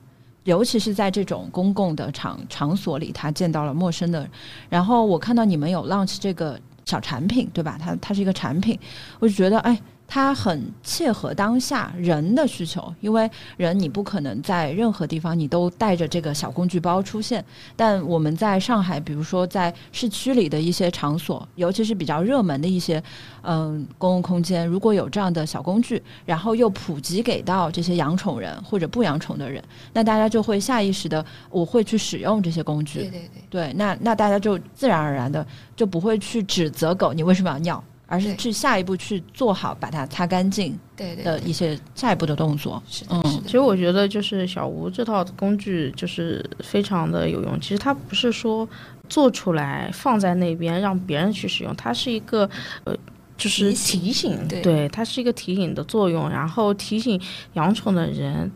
[0.45, 4.27] 尤其是在这种公共的场场所里，它见到了陌生的，
[4.67, 7.77] 然后我看到你们有 launch 这个小产品，对吧？
[7.79, 8.79] 它它是一个产品，
[9.19, 9.79] 我就觉得哎。
[10.11, 17.45] 它很切合当下人的需求，因为人你不可能在任何地方你都带着这个小工具包出现。
[17.75, 23.01] 但我们在上海，比如说在市区里的一些场所，尤其是比较热门的一些
[23.43, 33.01] 嗯公共空间，如果有这样的小工具，然后又普及给到这些养宠人或者不养宠的人，那大家就会下意识的我会去使用这些工具。
[33.01, 35.45] 对对对，对，那那大家就自然而然的
[35.75, 37.83] 就不会去指责狗你为什么要尿。
[38.09, 42.81] 而是去下一步去做好把它擦干净对对对的一些下一步的动作。
[42.89, 43.51] 是的，嗯其。
[43.51, 47.57] 实我觉得就是小吴这套工具就是非常的有用。
[47.61, 48.67] 其实它不是说
[49.07, 52.49] 做出来放在那边让别人去使用，它是一个
[52.83, 52.93] 呃。
[53.37, 57.17] 就是提醒提醒，对它是一个提醒的作用，然后提醒
[57.53, 58.51] 养宠的人，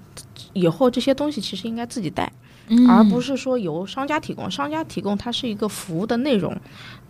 [0.52, 2.30] 以后这些东西其实应该自己带，
[2.68, 4.52] 嗯而不是说由商家提供。
[4.52, 6.54] 商家提供它是一个服务的内容，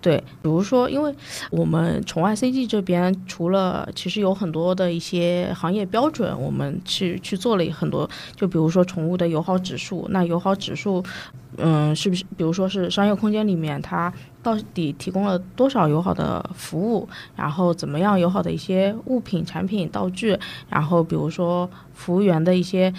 [0.04, 1.16] 对，比如说，因为
[1.50, 11.02] 我们宠爱 CG 这边除了其实有很多的一些行业标准，我们去去做了很多，就比如说宠物的友好指数，那友好指数，
[11.56, 14.12] 嗯，是不是比如说是商业空间里面它
[14.44, 20.38] 到底提供了多少友好的服务，然后怎么样友好的一些物品、产品、道具，
[20.68, 22.94] 然后比如说服务员的一些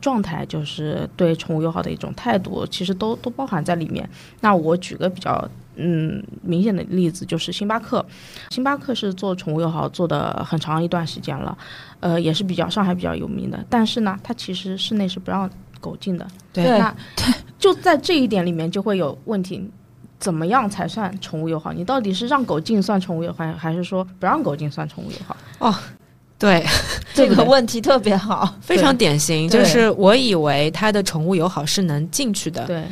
[0.00, 4.10] 状态，就是对宠物友好的一种态度，其实都都包含在里面。
[4.40, 8.04] 那我举个比较嗯明显的例子，就是星巴克。
[8.50, 11.56] 星巴克是做宠物友好做的很长一段时间了，
[12.00, 13.64] 呃，也是比较上海比较有名的。
[13.68, 15.48] 但是呢，它其实室内是不让
[15.80, 16.26] 狗进的。
[16.52, 16.94] 对那
[17.58, 19.70] 就在这一点里面就会有问题。
[20.20, 21.70] 怎么样才算宠物友好？
[21.70, 25.36] 你到底是让狗进算宠物友好，还是说不让狗进算宠物友好？
[25.58, 25.74] 哦
[26.38, 26.64] 对，
[27.12, 28.54] 这个问题特别好。
[28.62, 29.46] 非常典型。
[29.48, 32.84] 就是我以为它的宠物友好是能进去的，对，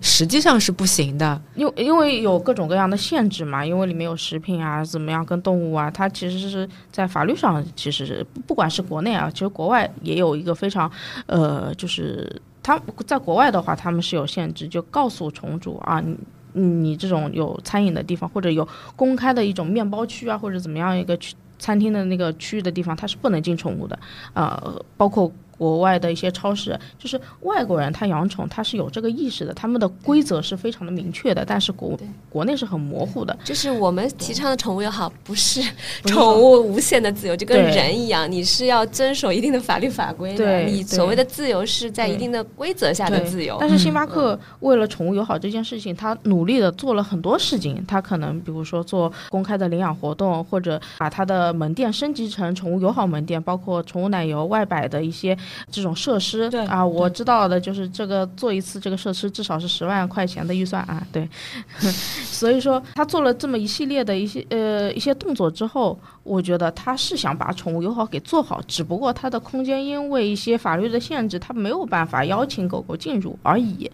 [0.00, 1.40] 实际上是不行的。
[1.54, 10.90] 因为因为有各种各样的限制嘛，因为里面有食品啊，怎么样跟动物啊，它其实是在法律上，其实是不管是国内啊，其实国外也有一个非常，
[11.26, 16.16] 呃，就是他在国外的话，他们是有限制，就告诉宠主啊，你
[16.62, 23.98] 你这种有餐饮的地方，或者有公开的一种面包区啊，或者怎么样一个区餐厅的那个区域的地方，它是不能进宠物的，
[24.32, 25.30] 呃，包括。
[25.60, 31.94] 国外的一些超市，就是外国人他养宠，他是有这个意识的，他们的规则是非常的明确的，但是国
[32.30, 33.36] 国内是很模糊的。
[33.44, 35.60] 就是我们提倡的宠物友好，不是
[36.08, 40.38] 宠物无限的自由，就跟人一样，你是要遵守一定的法律法规的。
[40.38, 43.58] 对你所谓的自由是在一定的规则下的自由。
[43.60, 47.84] 但是星巴克为了宠物友好这件事情，他努力的做了很多事情。
[47.86, 55.36] 他可能比如说做公开的领养活动，或者把他的门店升级成宠物友好门店，包括宠物奶油外摆的一些
[55.70, 56.48] 这种设施。
[56.50, 61.06] 对啊，我知道的就是这个做一次这个设施至少是十万块钱的预算啊。
[61.12, 61.28] 对，
[61.80, 73.90] 所以说他做了这么一系列的一些呃一些动作之后，我觉得他是想把宠物友好给做好，只不过他的空间因为一些法律的限制，他没有办法邀请狗狗进入而已。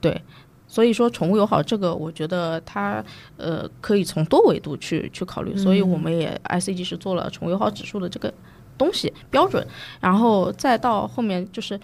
[0.00, 0.20] 对，
[0.68, 3.02] 所以说宠物友好这个，我觉得它
[3.36, 8.32] 呃可以从多维度去去考虑，所以我们也 ICG 是做了宠物友好指数的这个
[8.76, 9.66] 东西标准，
[10.00, 11.78] 然后再到后面就是。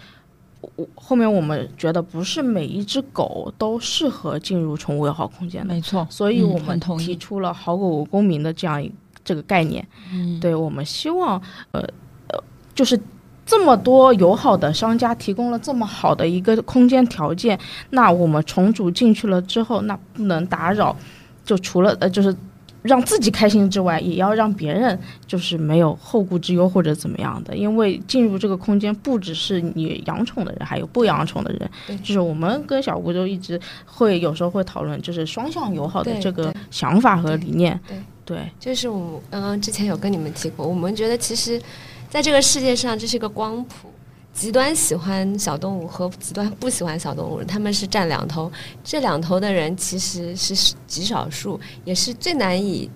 [0.77, 8.89] 我后面我们觉得不是每一只狗都适合进入宠物友好空间的，没错，所以嗯我们提出了“好狗公民”的这样一
[9.25, 9.85] 这个概念。
[10.13, 11.37] 嗯，对我们希望，
[11.71, 11.81] 呃
[12.29, 12.41] 呃，
[12.73, 12.97] 就是
[13.45, 20.95] 这么多友好的商家提供了这么好的一个空间条件，那我们重组进去了之后，那不能打扰，
[21.43, 22.33] 就除了呃就是。
[22.83, 31.71] 让自己开心之外，也要让别人就是没有后顾之忧或者怎么样的，因为进入这个空间不只是你养宠的人，还有不养宠的人。
[31.87, 31.97] 对。
[31.97, 37.79] 就是我们跟小吴就一直会有时候会讨论，就是双向友好的这个想法和理念。
[37.87, 38.49] 对对。
[38.59, 41.61] 就是我刚刚之前有跟你们提过，我们觉得其实
[42.09, 43.89] 在这个世界上，这是一个光谱，
[44.33, 48.51] 极端喜欢小动物和极端不喜欢小动物，他们是占两头，
[48.83, 52.89] 这两头的人其实是极少数，也是最难以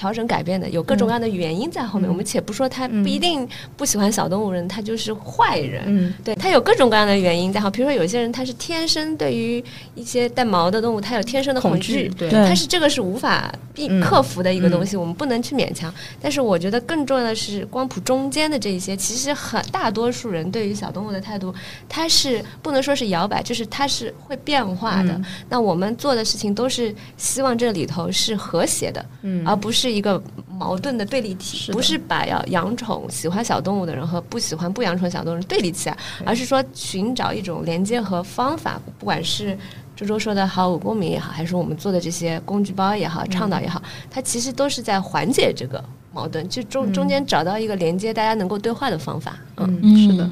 [0.00, 2.08] 调整改变的，有各种各样的原因在后面。
[2.08, 5.82] 嗯我们且不说他嗯不一定不喜欢小动物人，他就是坏人。
[5.86, 9.62] 嗯对他有各种各样的原因在后，比如说有些人他是天生对于
[9.94, 15.92] 一些带毛的动物，他有天生的恐恐惧惧，，对他是这个是无法避嗯克服的一个东西，我们不能去勉强。
[16.20, 21.54] 但是我觉得更重要的是，光谱中间的这一些，其实很大多数人对于小动物的态度，
[21.88, 25.12] 他是不能说是摇摆，就是他是会变化的。
[25.12, 30.22] 嗯那我们做的事情都是希望这里头是和谐的，嗯而不是一个
[30.58, 39.58] 矛盾的对立体，是不是把要养宠、喜欢小动物的人和不喜欢不养宠小动物对立起来，而是说寻找一种连接和方法，不管是。
[39.96, 49.36] 周周说的好五公民也好，还是我们做的这些工具包也好、倡导也好，它其实都是在缓解这个矛盾，就中中间找到一个连接，大家能够对话的方法。
[49.58, 50.30] 嗯，嗯，是的，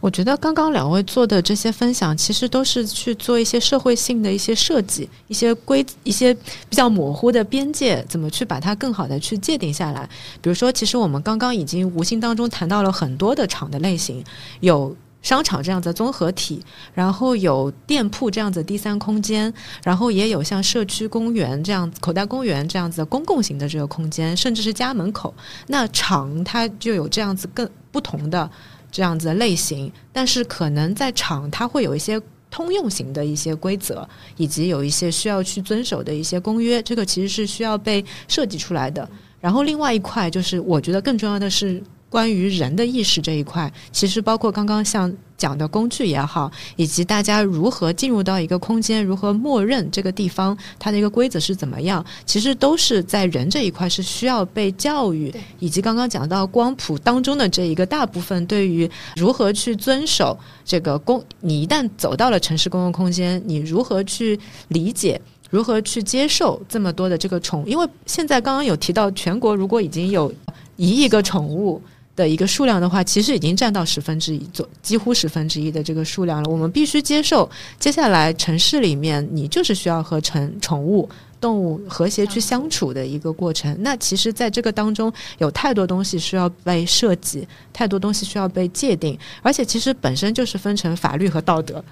[0.00, 6.32] 我觉得刚刚两位做的这些分享，其实都是去做一些社会性的一些设计，一些规，一些
[6.68, 10.08] 比较模糊的边界，怎么去把它更好的去界定下来。
[10.40, 14.24] 比如说，其实我们刚刚已经无形当中谈到了很多的厂的类型，
[14.60, 14.96] 有。
[15.20, 16.62] 商场这样子的综合体，
[16.94, 25.34] 然后有店铺这样子第三空间，然后也有像社区公园这样子、口袋公园这样子的公共型的这个空间，甚至是家门口。
[25.66, 28.48] 那厂它就有这样子更不同的
[28.90, 32.20] 这样子的类型，但是可能在场它会有一些
[32.50, 39.08] 通用型的一些规则，以及有一些需要去遵守的一些公约，这个其实是需要被设计出来的。
[39.40, 65.20] 然后另外一块就是，我觉得更重要的是关于人的意识这一块，其实包括刚刚像讲的工具也好，以及大家如何进入到一个空间，如何默认这个地方它的一个规则是怎么样，其实都是在人这一块是需要被教育，以及刚刚讲到光谱当中的这一个大部分对于如何去遵守这个公，你一旦走到了城市公共空间，你如何去理解。
[65.50, 67.64] 如何去接受这么多的这个宠？
[67.66, 70.30] 因为现在刚刚有提到，全国如果已经有
[70.76, 71.80] 一亿个宠物
[72.18, 76.50] 的一个数量的话，其实已经占到十分之一，左几乎十分之一的这个数量了。
[76.50, 81.08] 我们必须接受，接下来城市里面你就是需要和宠宠物。
[81.40, 91.84] 动物和谐去相处的一个过程，那其实，在这个当中有太多东西需要被设计，太多东西需要被界定，而且其实本身就是分成法律和道德。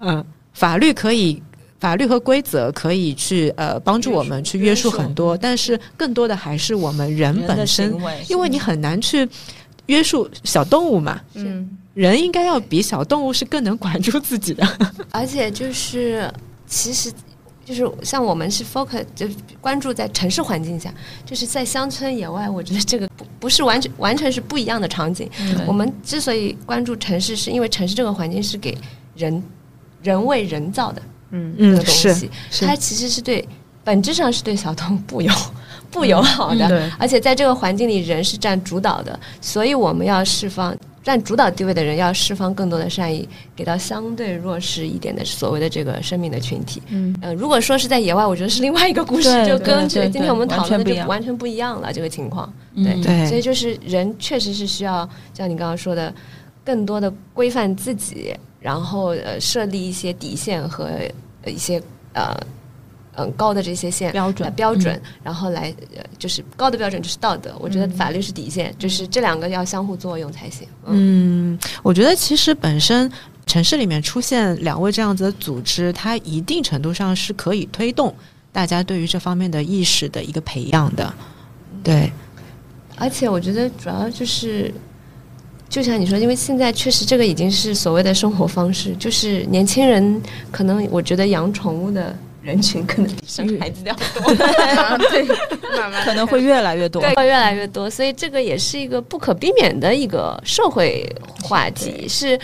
[0.00, 1.40] 嗯，法律可以，
[1.78, 7.96] 法律和规则可以去呃帮助我们去约束很多，但是更多的还是我们人本身，
[8.28, 9.24] 因为你很难去
[9.90, 14.66] 约束小动物嘛，嗯人应该要比小动物是更能管住自己的。
[15.10, 16.32] 而且就是
[16.66, 17.12] 其实。
[17.62, 19.28] 就是像我们是 focus 就
[19.60, 20.92] 关注在城市环境下，
[21.24, 25.30] 就是在乡村野外，我觉得这个不不是完全完全是不一样的场景。
[25.36, 28.76] 对我们之所以关注城市，是因为城市这个环境是给
[29.14, 29.40] 人
[30.02, 31.00] 人为人造的
[31.30, 32.30] 嗯这个嗯，是东西，
[32.66, 33.46] 它其实是对
[33.84, 35.32] 本质上是对小动物不友
[35.90, 46.80] 不友好的，而且在这个环境里，人是占主导的，所以我们要释放占主导地位的人，要释放更多的善意，给到相对弱势一点的所谓的这个生命的群体。
[46.88, 52.52] 嗯呃，如果说是在野外，我觉得是另外一个故事，就跟这今天我们讨论的就完全不一样了，这个情况。
[52.76, 56.14] 对对所以就是人确实是需要像你刚刚说的，
[56.64, 60.88] 更多的规范自己，然后呃设立一些底线和
[61.46, 62.36] 一些呃
[63.16, 70.66] 嗯高的这些线标准呃标准，然后来呃就是高的标准就是道德，我觉得法律是底线，就是这两个要相互作用才行。
[70.86, 73.10] 嗯嗯，我觉得其实本身
[73.46, 78.14] 城市里面出现两位这样子的组织，它一定程度上是可以推动
[78.52, 81.12] 大家对于这方面的意识的一个培养的。
[81.82, 82.12] 对，
[82.96, 84.72] 而且我觉得主要就是。
[85.68, 90.20] 就像你说，因为现在确实这个已经是所谓的生活方式，就是年轻人
[90.50, 94.34] 可能我觉得养宠物的人群可能比生孩子要多。
[95.10, 95.22] 对，
[95.78, 97.02] 慢慢可能会越来越多。
[97.02, 101.06] 对，会越来越多，所以这个也是一个不可避免的一个社会
[101.42, 102.38] 话题，是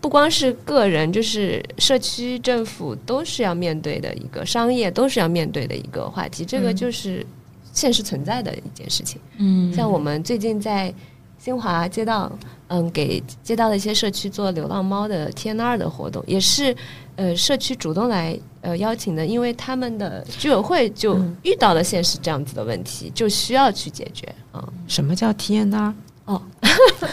[0.00, 7.24] 不光是个人，就是社区、政府都是要面对的一个，商业都是要面对的一个话题，这个嗯就是
[7.72, 9.20] 现实存在的一件事情。
[9.38, 10.92] 嗯像我们最近在
[11.38, 12.30] 新华街道，
[12.68, 16.74] 嗯，给街道的一些社区做流浪猫的 TNR 的活动，也是
[17.16, 24.66] 呃社区主动来呃邀请的，因为他们的居委会就嗯遇到了现实这样子的问题，就需要去解决啊。
[24.88, 25.92] 什么叫 TNR？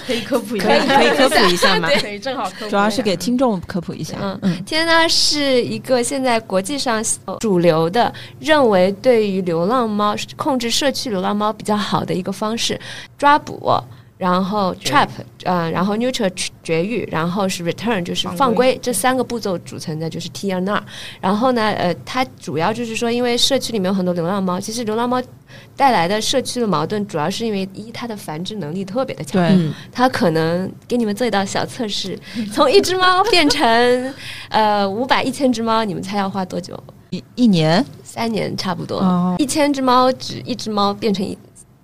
[0.06, 1.90] 可以科普一下，可以可以 科普一下吗？
[2.00, 2.70] 对，正好科普。
[2.70, 4.16] 主要是给听众科普一下。
[4.22, 7.04] 嗯嗯 TNR 是一个现在国际上
[7.40, 12.80] 主流的，认为对于流浪猫控制社区流浪猫比较好的一个方式，
[13.18, 13.60] 抓捕。
[14.20, 15.08] 然后 trap，
[15.44, 16.30] 呃，然后 neutral
[16.62, 20.84] 绝育，然后是 return 就是放归，这三个步骤组成的就是 T N R。
[21.22, 25.24] 然后呢，呃，它主要就是说，因为社区里面有很多流浪猫，其实流浪猫
[25.74, 32.20] 带来的社区的矛盾，主要是因为一它的繁殖能力特别的强，对，它可能给你们做一道小测试，
[32.54, 34.14] 从一只猫变成
[34.52, 36.78] 呃五百一千只猫，你们猜要花多久？
[37.12, 37.84] 一一年？
[38.04, 39.36] 三年差不多，哦。
[39.40, 41.38] 一千只猫只一只猫变成一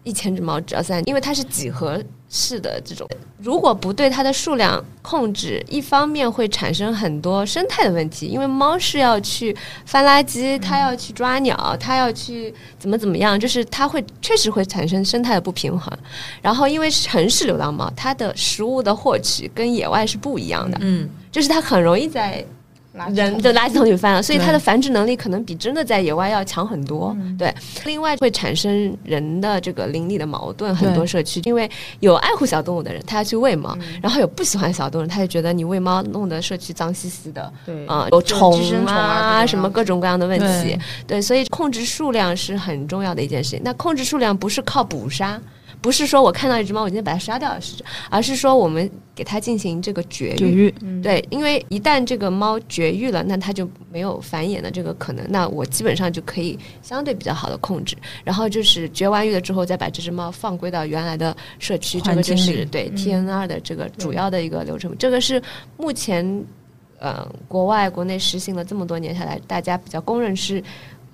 [0.04, 2.04] 一千只猫只要三年，因为它是几何
[2.36, 3.08] 式的这种，
[3.38, 9.56] 如果不对它的数量控制，一方面会产生很多生态的问题，因为猫是要去
[9.86, 15.98] 翻垃圾，它要去抓鸟，它要去怎么怎么样，就是它会确实会产生生态的不平衡。
[16.42, 22.46] 然后因为城市流浪猫，它的食物的获取跟野外是不一样的，嗯，就是它很容易在
[23.14, 27.16] 人的垃圾桶里翻了，所以它的繁殖能力可能比真的在野外要强很多。
[27.38, 27.54] 对，
[27.86, 31.70] 另外会产生人的这个邻里的矛盾，很多社区因为
[32.00, 37.52] 有爱护小动物的人，他要去喂猫，然后有不喜欢小动物，他就觉得你喂猫弄得社区脏兮兮的。
[37.66, 43.62] 对啊、有虫啊什么各种各样的问题对，对，所以控制数量是很重要的一件事情。
[43.64, 45.40] 那控制数量不是靠捕杀，
[45.82, 50.36] 不是说我看到一只猫，我今天把它杀掉是，而是说我们给它进行这个绝育。
[50.36, 50.72] 绝育，
[51.04, 57.96] 对，因为一旦这个猫绝育了，那它就没有繁衍的这个可能，那我基本上就可以相对比较好的控制。
[58.24, 64.96] 然后就是绝完育了之后，再把这只猫放归到原来的社区，这个就是对 TNR 的这个主要的一个流程。
[64.98, 65.42] 这个是
[65.78, 66.44] 目前
[67.00, 70.64] 呃国外国内实行了这么多年下来，大家比较公认是。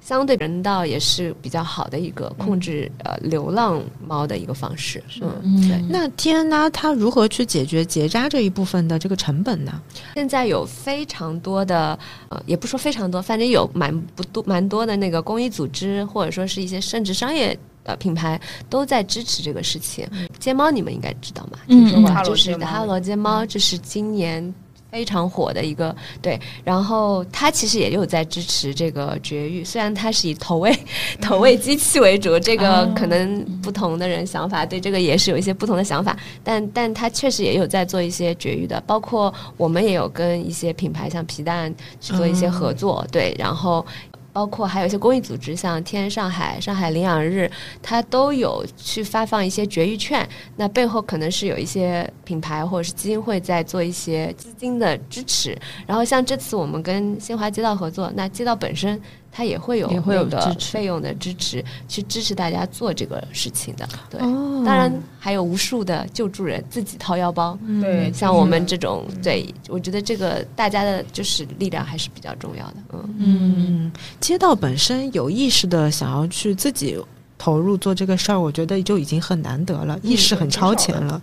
[0.01, 5.79] 相对人道也是比较好的一个控制、呃流浪猫的一个方式，嗯，对。
[5.87, 9.79] 那 TNR 它如何去解决结扎这一部分的这个成本呢？
[10.15, 11.97] 现在有非常多的，
[12.29, 20.07] 呃，也不说非常多，反正有蛮不多蛮多的那个公益组织，或者说是一些甚至商业呃品牌都在支持这个事情。
[20.39, 21.59] 睫毛你们应该知道嘛？
[21.67, 24.53] 嗯听说过嗯就是哈罗睫毛哈罗睫毛，这是今年。
[24.91, 30.77] 非常火的一个对，然后他其实也有在支持这个绝育，虽然他是以投喂
[31.21, 43.85] 投喂机器为主，这个可能不同的人想法对这个也是有一些不同的想法，但但他确实也有在做一些绝育的，包括我们也有跟一些品牌像皮蛋去做一些合作，对，然后。
[44.33, 47.49] 包括还有一些公益组织，像天上海、上海领养日，
[47.81, 50.27] 它都有去发放一些绝育券。
[50.55, 55.57] 那背后可能是有一些品牌或者是基金会在做一些资金的支持。
[55.85, 58.99] 然后像这次我们跟新华街道合作，那街道本身
[59.31, 63.87] 它也会有也会有支持费用的支持，去支持大家做这个事情的。
[64.09, 67.57] 对，哦当然还有无数的救助人自己掏腰包。
[67.81, 72.75] 对，像我们这种，对我觉得这个大家的就是力量还是比较重要的。
[72.91, 73.15] 嗯。
[73.17, 76.99] 嗯，街道本身有意识的想要去自己
[77.37, 81.21] 投入做这个事儿，我觉得就已经很难得了，意识很超前了。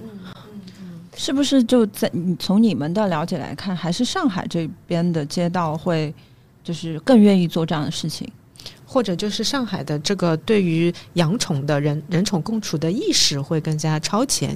[1.17, 6.15] 是不是就在你从你们的了解来看，还是上海这边的街道会
[6.69, 8.29] 就是更愿意做这样的事情？
[8.85, 14.51] 或者就是上海的这个对于养宠的人人宠共处的意识会更加超前，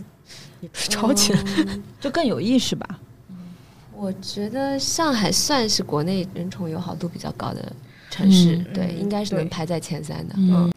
[0.60, 1.34] 也不是超前，
[1.98, 2.86] 就更有意识吧？
[3.94, 7.72] 我觉得上海算是国内人宠友好度比较高的
[8.10, 10.34] 城市，嗯对，嗯应该是能排在前三的。
[10.36, 10.70] 嗯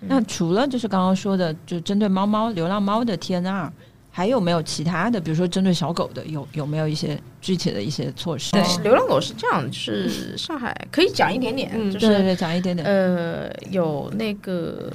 [0.00, 3.70] 那除了就是刚刚说的，就针对猫猫、流浪猫的 TNR，
[4.10, 5.20] 还有没有其他的？
[5.20, 8.52] 比如说针对小狗的，有有没有一些具体的一些措施？
[8.52, 12.86] 对，流浪狗是这样，就是 上海可以讲一点点，嗯就是对对对，讲一点点。
[12.86, 14.92] 呃，有那个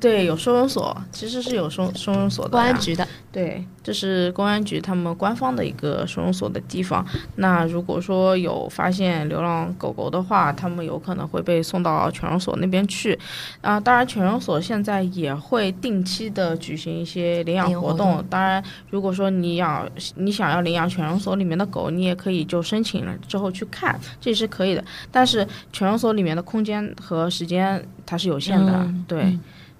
[0.00, 2.50] 对，有收容所，其实是有收收容所的。
[2.50, 7.04] 公安局的，对，这是公安局他们官方的一个收容所的地方。
[7.36, 13.18] 那如果说有发现流浪狗狗的话，他们有可能会被送到犬容所那边去。
[13.60, 18.24] 啊、当然，犬容所现在也会定期的举行一些领养活动。
[18.28, 24.84] 当然，如果说你养你想要领养犬容所里面的狗，你也可以就申请了之后去看，这也是可以的。
[25.10, 29.38] 但是犬容所里面的空间和时间它是有限的，嗯对。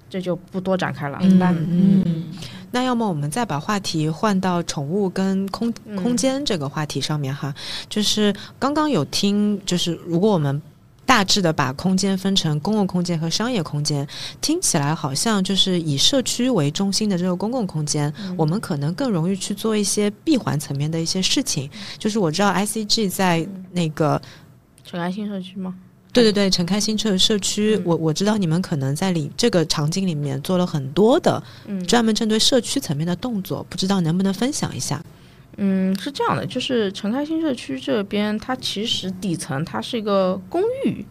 [0.09, 1.19] 这就不多展开了。
[1.21, 2.27] 嗯但嗯
[2.71, 7.53] 那要么我们再把话题换到宠物跟空嗯空间这个话题上面哈，
[7.89, 10.63] 就是刚刚有听，就是如果我们
[11.07, 14.07] 大致的把空间分成公共空间和商业空间，
[14.41, 21.71] 听起来好像就是以社区为中心的这个公共空间，我们可能更容易去做一些闭环层面的一些事情。
[21.97, 24.21] 就是我知道 ICG 在那个
[24.85, 25.75] 陈开新社区吗？
[26.13, 35.01] 对对对，陈开新社社区，嗯我我知道你们可能在里这个场景里面做了很多的嗯专门针对社区层面的动作，不知道能不能分享一下？
[35.57, 41.05] 嗯，是这样的，就是城开新社区这边，它其实底层它是一个公寓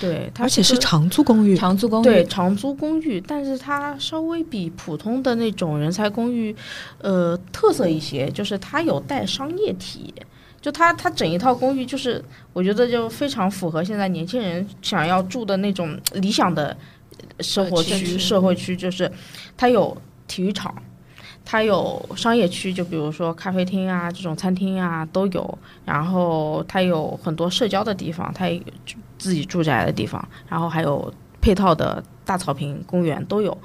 [0.00, 1.56] 对，它而且是长租公寓。
[1.56, 6.54] 长租公寓，对长租公寓，但是它稍微比普通的那种人才公寓，
[6.98, 10.14] 呃，特色一些，就是它有带商业体。
[10.62, 12.22] 就它它整一套公寓，就是
[12.52, 16.76] 我觉得就非常符合现在年轻人想要住的那种理想的
[17.40, 19.10] 生活区、社区社会区，就是
[19.56, 19.96] 它有
[20.28, 20.74] 体育场。
[21.50, 25.58] 它有商业区，就比如说咖啡厅啊，这种餐厅啊都有。
[25.84, 28.46] 然后它有很多社交的地方，它
[29.18, 33.58] 自己住宅的地方，然后还有配套的大草坪、公园都有。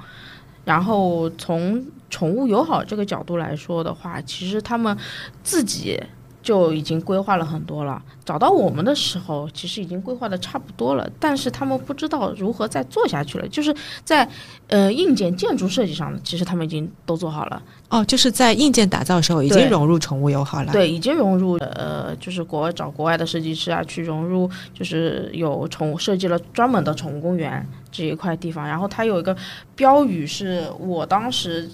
[0.64, 1.80] 然后从
[2.10, 4.98] 宠物友好这个角度来说的话，其实他们
[5.44, 6.02] 自己
[6.46, 8.00] 就已经规划了很多了。
[8.24, 13.48] 找到我们的时候，其实已经规划的差不多了，但是他们不知道如何再做下去了。
[13.48, 13.74] 就是
[14.04, 14.28] 在
[14.68, 17.60] 呃硬件建筑设计上，其实他们已经都做好了。
[17.88, 28.64] 哦，就是在硬件打造的时候已经融入宠物友好了。，对，已经融入呃，就是国外找国外的设计师啊，去融入，就是有宠物设计了专门的宠物公园这一块地方。
[28.64, 29.36] 然后它有一个
[29.74, 31.68] 标语，是我当时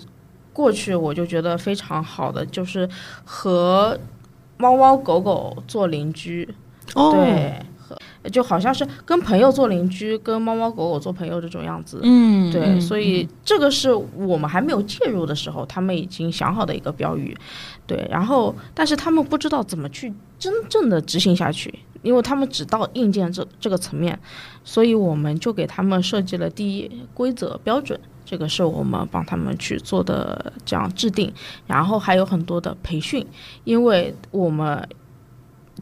[0.54, 2.88] 过去我就觉得非常好的，就是
[3.24, 3.98] 和
[4.62, 6.48] 猫猫狗狗做邻居。
[6.94, 12.00] 哦，对，就好像是跟朋友做邻居，跟猫猫狗狗做朋友这种样子。
[12.02, 17.36] 嗯，对，嗯所以这个是我们还没有介入的时候，他们已经想好的一个标语。
[17.86, 24.18] 对，然后但是他们不知道怎么去真正的执行下去，因为他们只到硬件这这个层面，
[24.62, 27.98] 所以我们就给他们设计了第一规则标准。
[28.32, 31.30] 这个是我们帮他们去做的这样制定，
[31.66, 33.26] 然后还有很多的培训，
[33.64, 34.88] 因为我们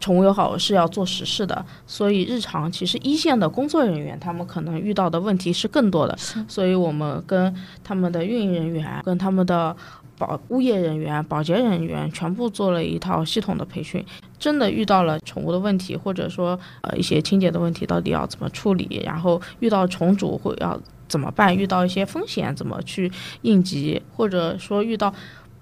[0.00, 6.16] 宠物友好是要做实事的，所以日常其实一线的工作人员他们可能遇到的问题是更多的，
[6.48, 9.76] 所以我们跟他们的运营人员、跟他们的
[10.18, 14.04] 保物业人员、保洁人员全部做了一套系统的培训。
[14.40, 19.00] 真的遇到了宠物的问题，或者说呃一些清洁的问题，到底要怎么处理？
[19.04, 20.76] 然后遇到虫主会要
[21.10, 21.54] 怎么办？
[21.54, 23.10] 遇到一些风险怎么去
[23.42, 24.00] 应急？
[24.16, 25.12] 或者说遇到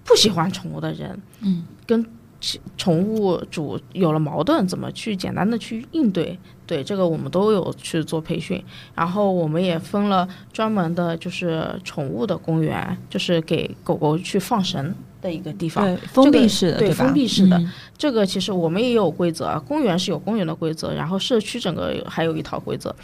[0.05, 2.07] 不喜欢宠物的人，嗯，跟
[2.41, 6.39] 其宠物主有了矛盾，怎么去简单的去应对？
[6.67, 8.63] 对这个我们都有去做培训，
[8.95, 15.83] 然后我们也分了专门的，就是宠物的公园，就是给狗狗去放绳的一个地方。
[15.83, 16.95] 对，封闭式的，对吧？
[16.97, 22.95] 封闭式的嗯这个其实我们也有规则啊，公园是有公园的规则，然后社区整个还有一套规则，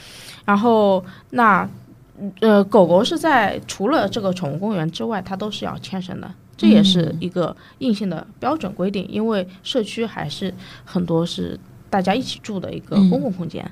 [0.44, 1.66] 然后那
[2.40, 6.30] 呃狗狗是在除了这个宠物公园之外，它都是要牵绳的。
[6.56, 10.54] 这也是一个硬性的标准规定，因为社区还是
[10.84, 11.58] 很多是
[11.90, 13.68] 大家一起住的一个公共空间，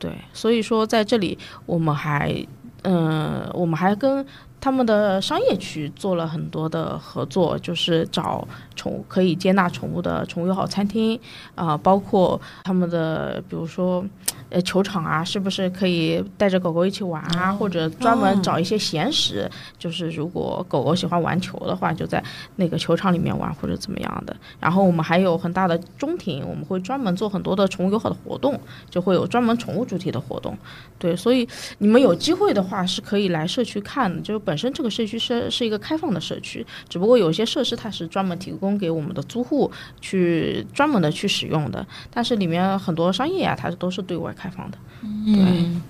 [0.00, 2.34] 对，所以说在这里我们还，
[2.82, 4.26] 嗯、我们还跟
[4.60, 11.18] 他们的商业区做了很多的合作，就是找宠物可以接纳宠物的宠物友好餐厅
[11.54, 14.04] 啊、包括他们的比如说。
[14.54, 17.52] 呃，球场啊，是不是可以带着狗狗一起玩啊？
[17.52, 22.22] 或者专门找一些闲时，就是如果狗狗喜欢玩球的话，就在
[22.54, 24.36] 那个球场里面玩或者怎么样的。
[24.60, 28.56] 然后我们还有很大的中庭，我们会专门做很多的宠物友好的活动，
[28.88, 30.56] 就会有专门宠物主题的活动。
[31.00, 31.48] 对，所以
[31.78, 34.22] 你们有机会的话是可以来社区看的。
[34.22, 39.68] 就是本身这个社区是是一个开放的社区，只不过有些设施它是专门提供给我们的租户
[40.00, 44.78] 去专门的去使用的，但是里面很多商业啊，它都是对外开放的。
[45.02, 45.82] 嗯，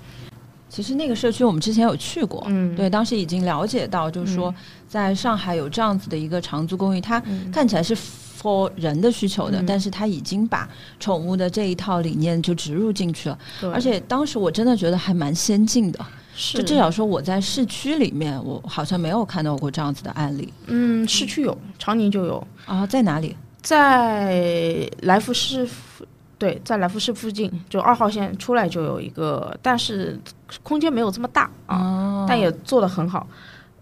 [0.68, 4.52] 其实那个社区我们之前有去过，嗯，对，当时已经了解到，就是说
[4.88, 7.50] 在上海有这样子的一个长租公寓，它嗯。
[7.52, 9.66] 看起来是 for 人的需求的，嗯。
[9.66, 13.38] 但是它已经把宠物的这一套理念就植入进去了，
[13.72, 16.58] 而且当时我真的觉得还蛮先进的，是。
[16.58, 20.52] 就至少说我在市区里面，我好像没有看到过这样子的案例。
[20.66, 23.36] 嗯，市区有，长宁就有，啊，在哪里？
[23.62, 26.04] 在来福士附，
[26.44, 30.20] 对，在来福士附近，就二号线出来就有一个，但是
[30.62, 33.26] 空间没有这么大啊，哦但也做得很好。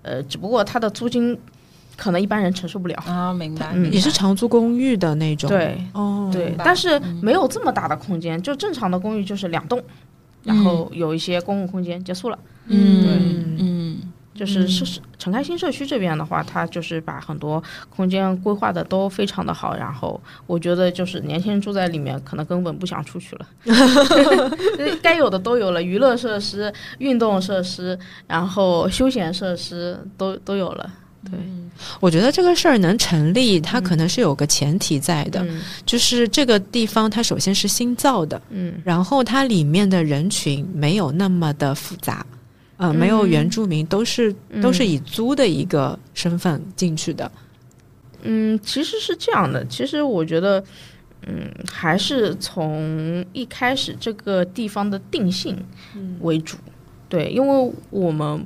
[0.02, 1.36] 呃，只不过它的租金
[1.96, 2.94] 可能一般人承受不了。
[3.04, 9.82] 啊，明白，嗯也是长租公寓的那种。，对哦，对但是没有这么大的空间，就正常的公寓就是两栋，
[10.44, 12.38] 然后有一些公共空间结束了。
[12.66, 13.58] 嗯嗯
[14.42, 23.46] 就是社是陈开心社区这边的话，它就是把很多空间规划的都非常的好，然后我觉得就是年轻人住在里面，可能根本不想出去了，
[25.00, 30.92] 该有的都有了，娱乐设施、运动设施，然后休闲设施都都有了。
[31.30, 31.38] 对，
[32.00, 35.60] 我觉得这个事儿能成立，它可能是有个前提在的，嗯。
[35.86, 38.74] 就是这个地方它首先是新造的，嗯。
[38.84, 42.26] 然后它里面的人群没有那么的复杂，
[42.82, 47.30] 呃，没有原住民，都是都是以租的一个身份进去的。
[48.22, 50.60] 嗯，其实是这样的，其实我觉得，
[51.28, 55.56] 嗯，还是从一开始这个地方的定性
[56.22, 56.56] 为主。
[57.08, 58.44] 对，因为我们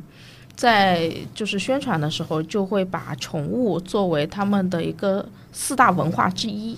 [0.54, 6.76] 在就是宣传的时候，就会把宠物作为他们的一个四大文化之一。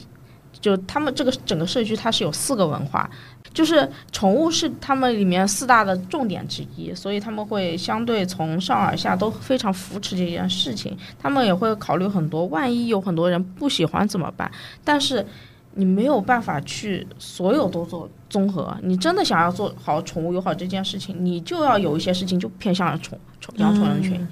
[0.61, 3.09] 就他们这个整个社区，它是有四个文化，
[3.55, 10.97] 就是宠物是他们里面四大的重点之一，所以他们会相对从上而下都非常扶持这件事情。
[11.19, 14.51] 他们也会考虑很多，万一有很多人不喜欢怎么办？
[14.85, 15.25] 但是
[15.75, 18.77] 你没有办法去所有都做综合。
[18.83, 24.27] 你真的想要做好宠物友好这件事情，你就要有一些事情就偏向宠宠养宠人群。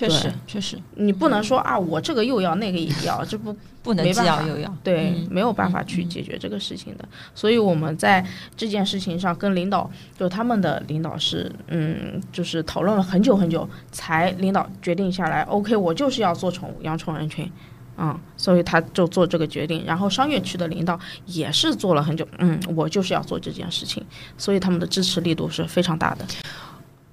[0.00, 7.06] 确实，确实，你不能说啊，我这个又要那个也要，这不 不能既要又要，对，没有办法去解决这个事情的。
[7.34, 8.24] 所以我们在
[8.56, 15.42] 这件事情上跟领导，就他们的领导是，嗯，就是讨论了很久很久，才领导决定下来。
[15.42, 17.50] OK，我就是要做宠物养宠人群，
[17.98, 19.84] 嗯，所以他就做这个决定。
[19.84, 24.02] 然后商业区的领导也是做了很久，嗯，我就是要做这件事情，
[24.38, 26.24] 所以他们的支持力度是非常大的。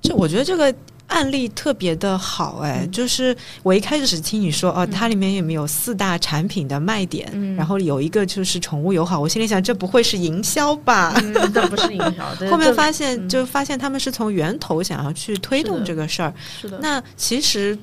[0.07, 0.73] 这我觉得这个。
[1.07, 3.33] 案例特别的好，哎，就是
[3.63, 7.55] 我一开始是听你说，哦，它里面有没有四大产品的卖点？
[7.55, 11.15] 然后有一个就是宠物友好，我心里想，这不会是营销吧？
[11.53, 12.51] 这不是营销。
[12.51, 16.33] 后面发现，就发现他们是从源头想要去推动这个事儿。
[16.59, 16.77] 是的。
[16.81, 17.79] 那其实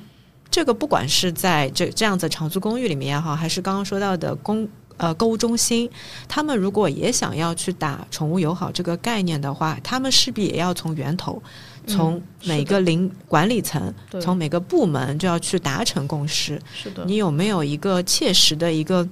[0.51, 5.89] 这个不管是在这这样子长租公寓里面也好，还是刚刚说到的公呃购物中心，
[6.27, 11.41] 他们如果也想要去打宠物友好这个概念的话，他们势必也要从源头。
[11.85, 16.61] 从每个领管理层，从每个部门就要去达成共识。
[16.73, 19.07] 是的，你有没有一个切实的一个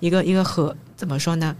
[0.00, 1.56] 一个一个和怎么说呢？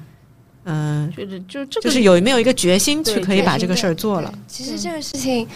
[0.65, 4.33] 嗯，就是就这个，就是有没有一个决心去可以把这个事儿做了？
[4.47, 5.47] 其实这个事情。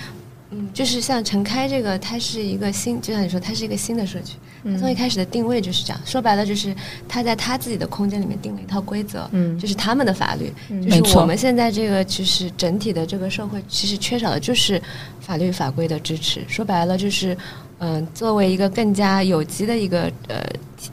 [0.52, 4.36] 嗯，就是像陈开这个，它是一个新，就像你说，它是一个新的社区。
[4.64, 6.72] 它从一开始的定位就是这样，说白了就是
[7.08, 10.52] 他在他自己的空间里面定了一套规则，嗯，就是他们的法律。
[10.82, 14.80] 就是我们现在这个其实整体的这个社会其实缺少的就是
[15.20, 16.44] 法律法规的支持。
[16.46, 17.36] 说白了就是，
[17.78, 20.44] 嗯，作为一个更加有机的一个呃，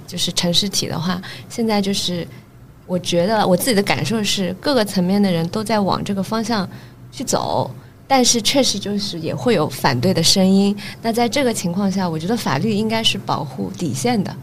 [0.07, 2.28] 就是城市体的话，现在就是
[2.88, 6.68] 我觉得我自己的感受是，各个层面的人都在往这个方向
[7.12, 7.70] 去走。
[8.10, 10.76] 但是确实就是也会有反对的声音。
[10.99, 14.36] 那在这个情况下，我觉得法律应该是保护底线的，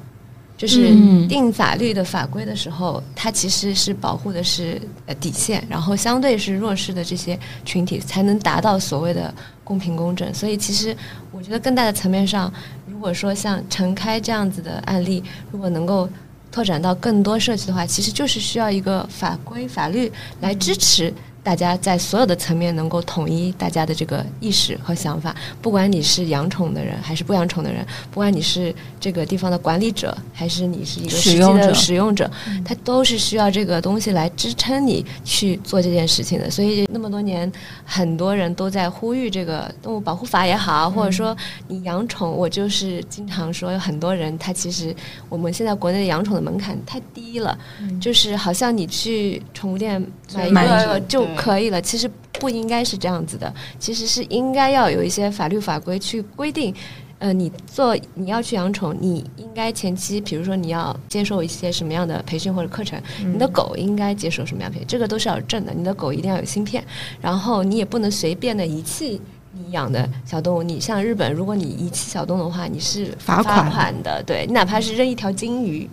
[0.56, 0.94] 就是
[1.26, 10.32] 定法律的法规的时候，它其实是保护的是呃底线，然后相对是弱势的这些群体才能达到所谓的公平公正。
[10.32, 10.96] 所以其实
[11.32, 12.52] 我觉得更大的层面上，
[12.88, 16.08] 如果说像陈开这样子的案例，如果能够
[16.52, 20.10] 拓展到更多社区的话，其实就是需要一个法规法律
[20.40, 21.12] 来支持。
[21.46, 25.32] 大家在所有的层面能够统一大家的这个意识和想法，
[25.62, 32.28] 不管你是养宠的人还是不养宠的人，不管你是这个地方的管理者还是你是一个实际的使用者，
[32.64, 36.50] 他都是需要这个东西来支撑你去做这件事情的。
[36.50, 37.50] 所以那么多年，
[37.84, 41.36] 很多人都在呼吁这个动物保护法也好，或者说
[41.68, 44.92] 你养宠，我就是经常说有很多人他其实
[45.28, 47.56] 我们现在国内的养宠的门槛太低了，
[48.00, 51.24] 就是好像你去宠物店买一个就。
[51.36, 56.74] 可以了，其实不应该是这样子的，其实是应该要有一些法律法规去规定，
[57.18, 66.82] 呃，你做你要去养宠，你应该前期，比如说你要接受一些什么样的培训或者课程，你的狗应该接受什么样培训，这个都是要证的，你的狗一定要有芯片，
[67.20, 69.20] 然后你也不能随便的遗弃
[69.52, 73.94] 你养的小动物，你像日本，如果你遗弃小动物的话，你是罚款。
[74.02, 75.88] 的，对你哪怕是扔一条金鱼。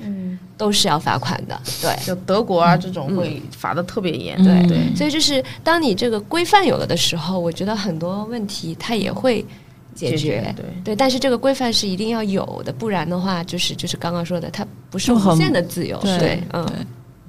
[0.63, 4.95] 都是要罚款的，对， 就德国啊这种会罚的特别严，对对。
[4.95, 9.45] 所以就是当你这个规范有了的时候，我觉得很多问题它也会
[9.93, 10.95] 解决，对对。
[10.95, 16.65] 但是这个规范是一定要有的，不然的话就是就是刚刚说的，它不是无限的自由，对，嗯。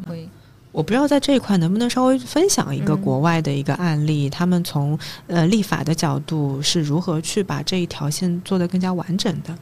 [0.07, 0.29] 会，
[0.71, 9.53] 我不知道在这一块能不能稍微分享一个国外的一个案例，他们从呃立法的角度是如何去把这一条线做得更加完整的。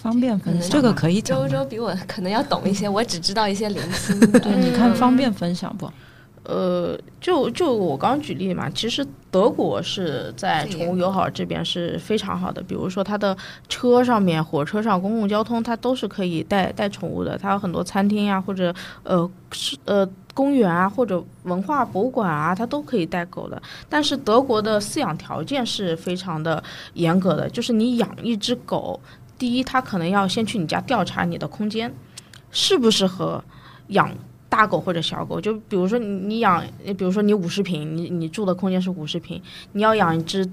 [0.00, 1.38] 方便分享，这个可以讲。
[1.38, 4.18] 周周比我可能要懂一些，我只知道一些零星。
[4.40, 5.90] 对，你看方便分享不？
[6.44, 12.62] 呃，就就我刚举例嘛，其实德国是在宠物友好这边是非常好的。
[12.62, 13.36] 比如说，它的
[13.68, 17.36] 车上面、火车上、公共交通，它都是可以带带宠物的。
[17.36, 23.60] 它有很多餐厅呀，或者呃是呃公园啊，或者文化博物馆啊，它都可以带狗的。
[23.86, 26.62] 但是德国的饲养条件是非常的
[26.94, 28.98] 严格的，就是你养一只狗。
[29.38, 31.94] 第一，他可能要先去你家调查你的空间，
[32.50, 33.42] 适不适合
[33.88, 34.10] 养
[34.48, 35.40] 大狗或者小狗。
[35.40, 36.62] 就比如说你你养，
[36.96, 39.40] 比如说你五十平，你你住的空间是五十平，
[39.72, 40.44] 你要养一只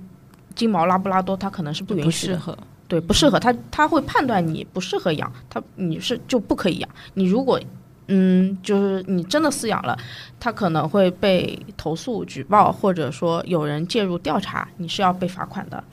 [0.54, 2.58] 金毛拉布拉多，它可能是不允许的。
[2.88, 3.40] 对，不适合。
[3.40, 6.90] 他他会判断你不适合养，他你是就不可以养。
[7.16, 7.60] 你如果
[8.08, 9.98] 嗯，就是你真的饲养了，
[10.40, 15.84] 它可能会被投诉、举报，或者说有人介入调查，你是要被罚款的。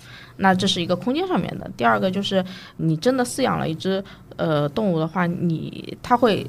[0.43, 1.71] 那这是一个空间上面的。
[1.77, 2.45] 第二个就是
[2.77, 4.03] 你真的饲养了一只
[4.37, 6.45] 呃动物的话，你它会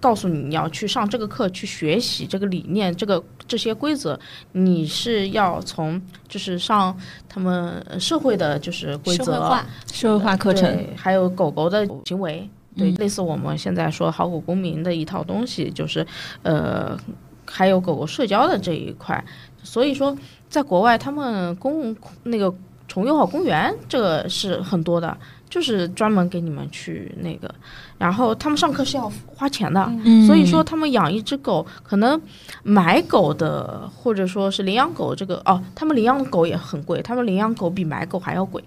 [0.00, 4.18] 告诉你你要去上这个课，去学习这个理念，这个这些规则，
[4.52, 6.96] 你是要从就是上
[7.28, 9.24] 他们社会的就是规则。
[9.24, 16.06] 社会化，社会化课程，对，还有狗狗的行为，对，嗯类似我们现在说好狗公民的一套东西，就是
[16.42, 16.98] 呃，
[17.44, 19.22] 还有狗狗社交的这一块。
[19.62, 20.14] 所以说，
[20.50, 22.52] 在国外，他们公那个
[22.86, 25.16] 宠物友好公园这个是很多的，
[25.48, 27.52] 就是专门给你们去那个，
[27.98, 29.84] 然后他们上课是要花钱的。
[30.04, 30.26] 嗯。
[30.26, 32.20] 所以说，他们养一只狗，可能
[32.62, 38.62] 买狗的或者说是领养狗，这个哦，他们领养狗也很贵，他们领养狗比买狗还要贵。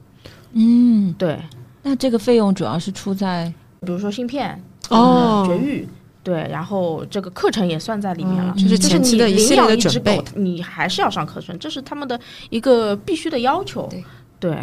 [0.54, 1.40] 嗯，对，
[1.84, 5.46] 那这个费用主要是出在比如说芯片哦。
[5.48, 5.88] 绝育，
[6.28, 8.54] 对，然后这个课程也算在里面了。
[8.58, 12.20] 嗯就是前期的你一系列的领养一只准备狗，你还是要上课程，这是他们的
[12.50, 13.88] 一个必须的要求。
[13.90, 14.04] 对
[14.38, 14.58] 对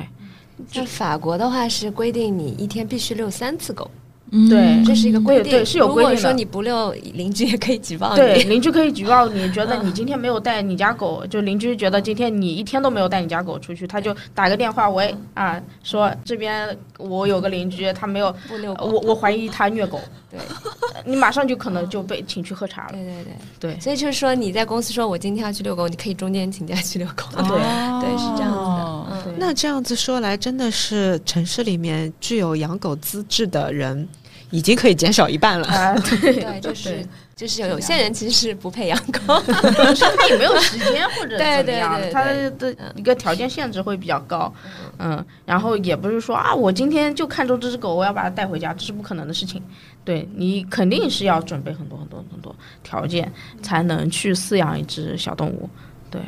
[0.68, 3.90] 在法国的话是规定你一天必须遛三次狗，
[4.30, 5.44] 嗯对这是一个规定。
[5.44, 8.44] 对对是有规定的如果说你不遛，邻居也可以举报对，你。
[8.50, 19.98] 邻居可以举报你，觉得 你今天没有带你家狗，就邻居觉得今天你一天都没有带你家狗出去，他就打个电话，喂啊，说这边我有个邻居，他没有，不遛狗，我我怀疑他虐狗，
[20.34, 22.92] 对 你马上就可能就被请去喝茶了。
[22.92, 27.24] 对对对对所以就是说你在公司说我今天要去遛狗，你可以中间请假去遛狗。
[27.36, 27.58] 对
[28.00, 29.22] 对，是这样子哦的。
[29.26, 34.08] 嗯，那这样子说来，真的是城市里面具有养狗资质的人，
[34.50, 35.66] 已经可以减少一半了。
[35.68, 37.06] 啊， 对，对，就是
[37.36, 39.40] 就是有有些人其实是不配养狗。
[39.40, 44.52] 就是他也没有时间或者怎么样，他的一个条件限制会比较高，
[44.98, 49.60] 嗯，然后也不是说啊，我今天就看中这只狗，我要把它带回家，这是不可能的事情。
[50.04, 53.32] 对你肯定是要准备很多很多很多条件，
[53.62, 55.68] 才能去饲养一只小动物。
[56.10, 56.20] 对，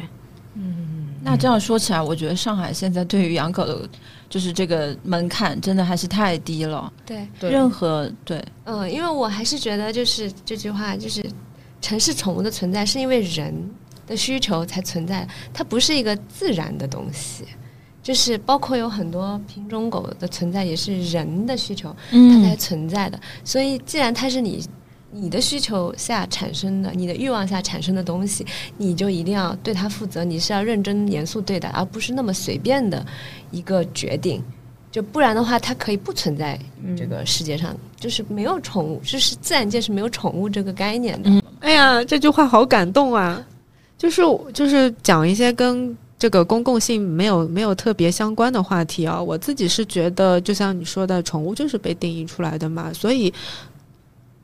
[0.54, 3.88] 嗯那这样说起来，我觉得上海现在对于养狗的，
[4.30, 6.92] 就是这个门槛真的还是太低了。
[7.04, 11.24] 对，对，任何对，嗯，因为我还是觉得就是这句话，就是
[11.80, 13.52] 城市宠物的存在是因为人
[14.06, 17.44] 的需求才存在，它不是一个自然的东西。
[18.06, 23.18] 就是包括有很多品种狗的存在，也是人的需求，它才嗯存在的。
[23.42, 24.64] 所以，既然它是你
[25.10, 28.46] 你的需求下产生的，你的欲望下产生的东西，
[28.76, 33.04] 你就一定要对它负责，你是要认真严肃对待，而不是那么随便的
[33.50, 34.40] 一个决定。
[34.92, 41.28] 就不然的话，它可以不存在嗯这个世界上，就是没有宠物，就是自然界是没有宠物这个概念的。
[41.28, 43.44] 嗯哎呀，这句话好感动啊！
[43.98, 44.22] 就是
[44.54, 49.22] 就是讲一些跟这个公共性没有没有特别相关的话题啊。
[49.22, 53.32] 我自己是觉得，就像你说的，宠物就是被定义出来的嘛，所以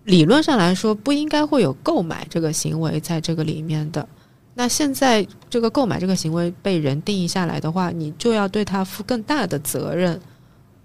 [0.05, 4.07] 理论上来说不应该会有购买这个行为在这个里面的。
[4.55, 10.21] 那现在这个购买这个行为被人定义下来的话，你就要对它负更大的责任，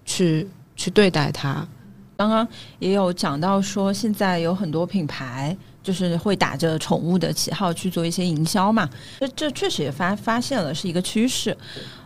[0.06, 1.68] 去去对待它。
[2.16, 8.88] 刚刚也有讲到说，现在有很多品牌就是会打着宠物的旗号去做一些营销嘛，
[9.20, 11.56] 这这确实也发发现了是一个趋势。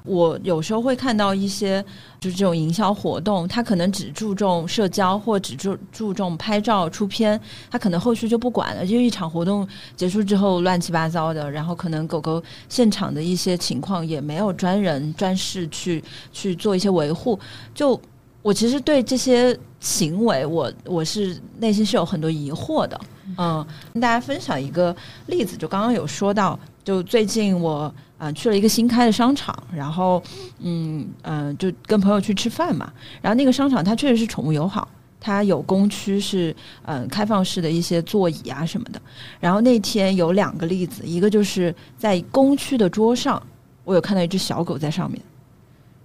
[0.04, 1.84] 我有时候会看到一些
[2.18, 9.66] 就是这种营销活动，它可能只注重社交或只注注重拍照出片，它可能后续就不管了，就一场活动
[9.96, 16.02] 结束之后乱七八糟的，然后可能狗狗现场的一些情况也没有专人专事去
[16.32, 17.38] 去做一些维护，
[17.74, 18.00] 就。
[18.44, 23.00] 我其实对这些行为，我我是内心是有很多疑惑的。
[23.36, 24.94] 嗯，跟大家分享一个
[25.26, 30.22] 例子，就刚刚有说到，就最近我啊、去了一个新开的商场，然后
[30.60, 34.88] 嗯嗯、就跟朋友去吃饭嘛，然后那个商场它确实是宠物友好。
[35.24, 36.52] 它有公区是
[36.84, 39.00] 嗯、开放式的一些座椅啊什么的，
[39.38, 43.40] 然后那天有两个例子，一个就是在公区的桌上，
[43.84, 45.22] 我有看到一只小狗在上面，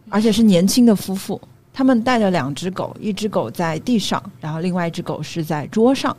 [0.09, 1.41] 而且是年轻的夫妇，
[1.73, 6.15] 他们带着两只狗，一只狗在地上，然后另外一只狗是在桌上。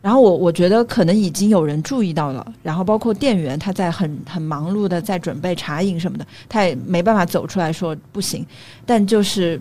[0.00, 8.46] 然后我我觉得可能已经有人注意到了，然后包括店员他在很很忙碌的在准备茶饮什么的，他也没办法走出来说不行，
[8.86, 9.60] 但就是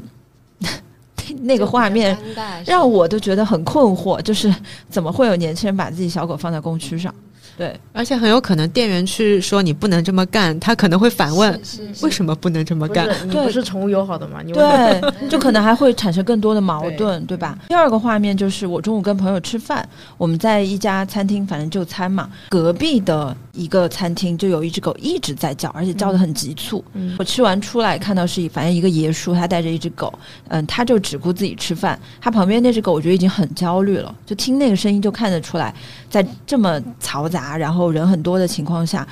[1.41, 2.17] 那个画面
[2.65, 4.53] 让我都觉得很困惑，就是
[4.89, 7.13] 怎么会有年轻人把自己小狗放在公区上？
[7.57, 13.07] 对，而且很有可能店员去说你不能这么干，他可能会反问是是为什么不能这么干？
[13.21, 14.41] 不你不是宠物友好的吗？
[14.45, 17.57] 你为什么对， 就可能还会产生更多的矛盾，对吧？
[17.69, 19.87] 第二个画面就是我中午跟朋友吃饭，
[20.17, 26.83] 我们在一家餐厅，反正就餐嘛，隔壁的一个餐厅就有一只狗一直在叫，而且叫的很急促。
[26.93, 30.13] 嗯我吃完出来看到是一反正一个爷叔，他带着一只狗，
[30.49, 35.73] 嗯，他就只顾自己吃饭，他旁边那只狗我觉得已经很焦虑了，就听那个声音就看得出来，
[36.09, 39.07] 在这么嘈杂，然后人很多的情况下。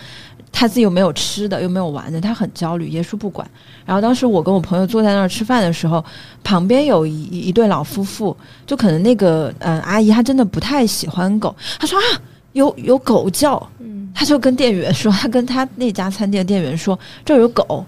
[0.58, 2.88] 他自己又没有吃的，又没有玩的，他很焦虑。
[2.88, 3.46] 耶稣不管。
[3.86, 6.02] 然后当时我跟我朋友坐在那儿吃饭的时候，
[6.46, 8.34] 旁边有一一对老夫妇，
[8.66, 12.22] 就可能那个嗯、呃阿姨她真的不太喜欢狗，她说啊
[12.54, 17.86] 有有狗叫，嗯她就跟店员说，她跟她那家餐店的店员说这儿有狗，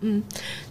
[0.00, 0.20] 嗯，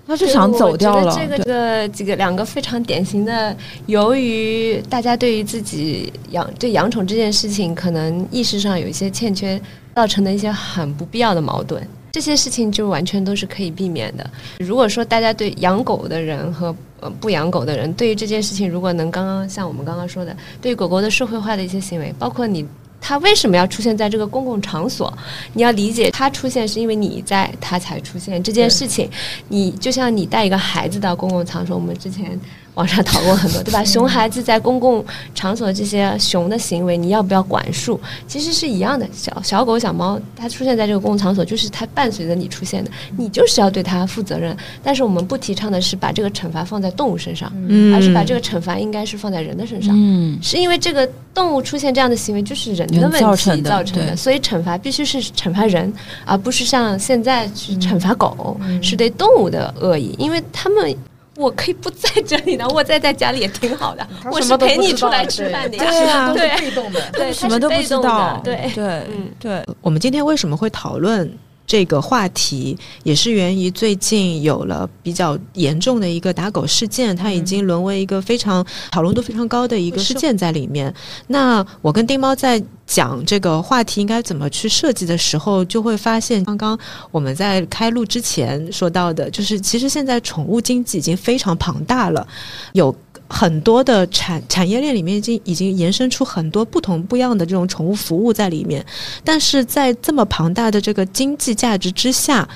[0.07, 1.13] 她就想走掉了。
[1.13, 3.55] 这个对这个几个两个非常典型的，
[3.87, 9.61] 由于大家对于自己养对养宠这件事情，可能意识上有一些欠缺，
[9.93, 11.85] 造成的一些很不必要的矛盾。
[12.09, 14.27] 这些事情就完全都是可以避免的。
[14.59, 22.65] 如果说大家对养狗的人和呃不养狗的人，对于这件事情，如果能刚刚像我们刚刚说的，对于狗狗的社会化的一些行为，包括你
[22.99, 25.11] 它为什么要出现在这个公共场所，
[25.53, 29.09] 你要理解他出现是因为你在，他才出现这件事情。
[29.49, 32.37] 你就像你带一个孩子到公共场所，我们之前
[32.77, 33.83] 网上讨论很多，对吧？
[33.83, 35.03] 熊孩子在公共
[35.33, 37.99] 场所这些熊的行为，你要不要管束？
[38.27, 39.07] 其实是一样的。
[39.11, 44.55] 小小狗、小猫，它出现在这个公共场所，就是它伴随着你出现的，你就是要对它负责任。
[44.83, 49.95] 但是我们不提倡的是把这个惩罚放在动物身上，嗯而是把这个惩罚应该是放在人的身上。
[49.97, 55.91] 嗯，是因为这个动物出现这样的行为，就是人的问题造成的造成的，所以惩罚必须是惩罚人，
[56.25, 60.95] 而不是像现在去惩罚狗，嗯是对动物的恶意，因为他们。
[61.37, 64.05] 我可以不在这里呢，我在在家里也挺好的。
[64.31, 65.85] 我是陪你出来吃饭的呀。
[65.85, 66.99] 对啊对被动的。
[67.13, 68.41] 对，什么都不知道。
[68.43, 71.31] 对，对嗯，对，我们今天为什么会讨论
[71.67, 80.91] 这个话题，也是源于最近有了比较严重的一个打狗事件，它已经沦为一个非常讨论度非常高的一个事件在里面。
[81.27, 86.79] 那我跟丁猫在讲这个话题应该怎么去设计的时候，就会发现，刚刚
[87.11, 92.25] 我们在开录之前说到的，就是其实现在宠物经济已经非常庞大了，
[92.71, 92.95] 有。
[93.29, 98.85] 很多的产产业链里面已经已经延伸出很多不同不一样的这种宠物服务在里面，
[99.23, 102.47] 但是在这么庞大的这个经济价值之下，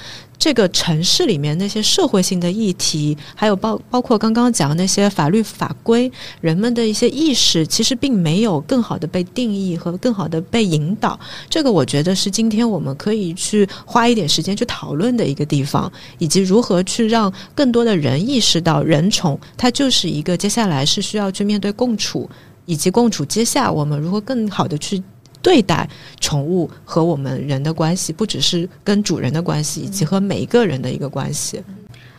[0.41, 6.11] 这个城市里面那些社会性的议题，还有包包括刚刚讲的那些法律法规，
[6.41, 11.19] 人们的一些意识，其实并没有更好的被定义和更好的被引导。
[11.47, 22.27] 这个我觉得是今天我们可以去花一点时间去讨论的一个地方，以及如何去让更多的人意识到人宠它就是一个接下来是需要去面对共处，
[22.65, 25.03] 以及共处接下我们如何更好的去。
[25.41, 25.89] 对待
[26.19, 31.61] 宠物和我们人的关系，不只是跟主人的关系，以及和每一个人的一个关系。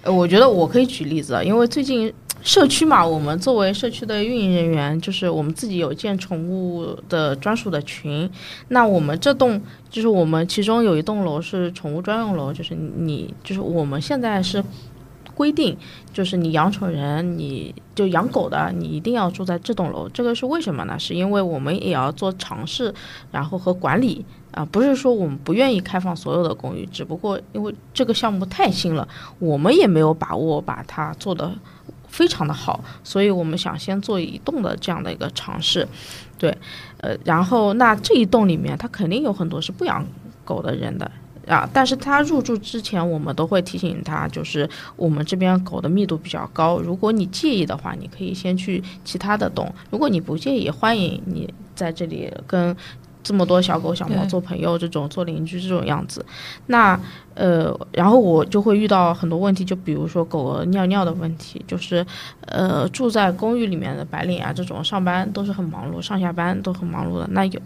[0.03, 2.13] 呃，我觉得我可以举例子，因为最近
[2.43, 8.29] 社区嘛，我们作为社区的运营人员，就是我们自己有建宠物的专属的群。
[8.67, 14.65] 那我们这栋就是我们其中有一栋楼是宠物专用楼，就是你就是我们现在是
[15.35, 15.77] 规定，
[16.13, 20.09] 就是你养宠人，你就养狗的，你一定要住在这栋楼。
[20.09, 20.99] 这个是为什么呢？
[20.99, 22.93] 是因为我们也要做尝试，
[23.31, 24.25] 然后和管理。
[24.53, 29.09] 啊，不是说我们不愿意开放所有的公寓，只不过因为这个项目太新了，
[29.39, 31.51] 我们也没有把握把它做得
[32.07, 35.89] 非常的好，所以我们想先做一栋的这样的一个尝试，
[36.37, 36.55] 对，
[36.99, 40.07] 呃，然后那这一栋里面，它肯定有很多是不养
[40.45, 41.11] 狗的人的。
[41.47, 52.77] 啊，但是他入住之前，我们都会提醒他，就是我们这边狗的密度比较高，如果你介意的话，你可以先去其他的洞；如果你不介意，欢迎你在这里跟
[53.25, 56.25] 这么多小狗小猫做朋友，这种做邻居这种样子。
[56.67, 56.99] 那
[57.35, 62.05] 呃，然后我就会遇到很多问题，就比如说狗尿尿的问题，就是
[62.47, 67.29] 呃住在公寓里面的白领啊，这种上班都是很忙碌，上下班都很忙碌的。
[67.31, 67.61] 那有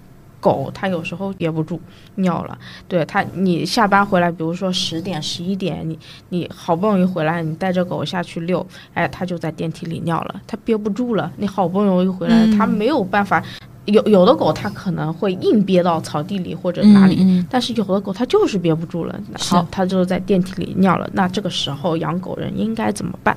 [0.47, 1.81] 狗，它有时候憋不住
[2.15, 13.43] 尿了，对它，你下班回来，比如说十点、十一点，你你好不容易回来，你带着狗下去遛，哎，它就在电梯里尿了，它憋不住了，你好不容易回来，它没有办法。
[13.87, 21.09] 有有的狗它可能会硬憋到草地里或者哪里，嗯但是有的狗它就是憋不住了，好，它就在电梯里尿了。
[21.13, 23.37] 那这个时候养狗人应该怎么办？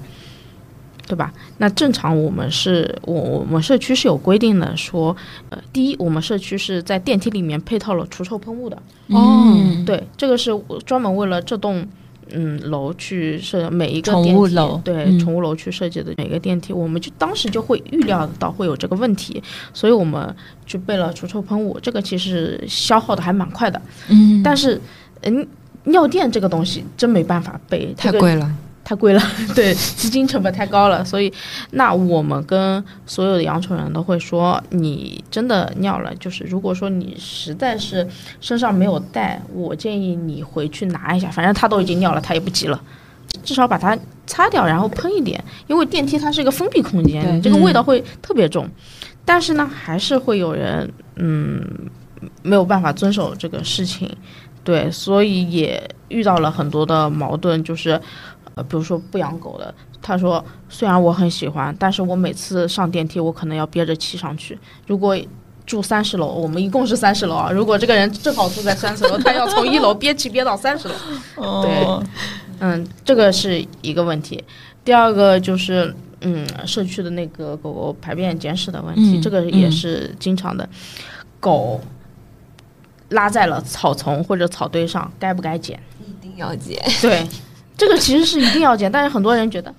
[1.09, 1.33] 对吧？
[1.57, 5.15] 那正常我们是我我们社区是有规定的，说，
[5.49, 9.57] 呃，第一，我们社区是在电梯里面配套了除臭喷雾的，哦，
[9.87, 10.51] 对，这个是
[10.85, 11.83] 专门为了这栋
[12.31, 19.41] 嗯楼去设每一个宠电梯物楼对、嗯宠物楼去设计的每个电梯，我们就当时就会预料到会有这个问题，
[19.73, 24.79] 所以我们就备了除臭喷雾，这个其实消耗的还蛮快的，嗯但是
[25.23, 25.47] 嗯。
[25.85, 28.53] 尿垫这个东西真没办法备，太贵了。
[28.89, 29.21] 太贵了，
[29.53, 31.31] 对，资金成本太高了，所以
[31.73, 38.07] 那我们跟所有的养宠人都会说，你真的尿了，就是如果说你实在是
[38.41, 42.81] 身上没有带，我建议你回去拿一下，反正他都已经尿了，他也不急了，
[43.43, 48.67] 至少把它擦掉，然后喷一点，因为电梯它是一个封闭空间，你这个味道会特别重，
[49.23, 51.63] 但是呢，还是会有人嗯
[52.41, 54.09] 没有办法遵守这个事情。
[54.61, 57.99] 对，所以也遇到了很多的矛盾，就是，
[58.59, 64.57] 呃，比如说不养狗的，他说虽然我很喜欢，但是我每次上电梯我可能要憋着气上去。
[64.85, 65.17] 如果
[65.65, 72.07] 住三十楼，我们一共是三十楼啊，如果这个人正好住在三十楼，他要从一楼憋气憋到三十楼，对
[72.59, 74.43] 嗯，这个是一个问题。
[74.83, 80.67] 第二个就是，嗯，社区的那个狗狗排便捡屎的问题，嗯这个也嗯是经常的。
[81.39, 81.79] 狗
[83.09, 85.79] 拉在了草丛或者草堆上，该不该捡？
[85.99, 86.77] 一定要捡。
[87.01, 87.25] 对，
[87.79, 89.73] 这个其实是一定要捡，但是很多人觉得。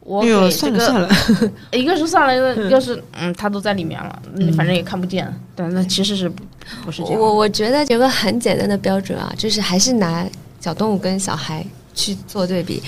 [0.00, 1.08] 我给这个，算了算了，
[1.72, 5.26] 一个是算了，一个一个是嗯，它都在里面了，你反正也看不见。
[5.56, 6.44] 对那其实是不
[6.84, 7.20] 不是这样？
[7.20, 10.24] 我我觉得有个很简单的标准啊，就是还是拿
[10.60, 12.80] 小动物跟小孩去做对比，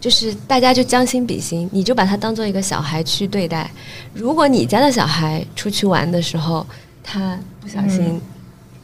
[0.00, 3.70] 就是大家就将心比心，你就把它当做一个小孩去对待。
[4.14, 6.66] 如果你家的小孩出去玩的时候，
[7.02, 8.18] 他不小心，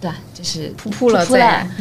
[0.01, 0.17] 对吧？
[0.33, 1.25] 就是扑扑了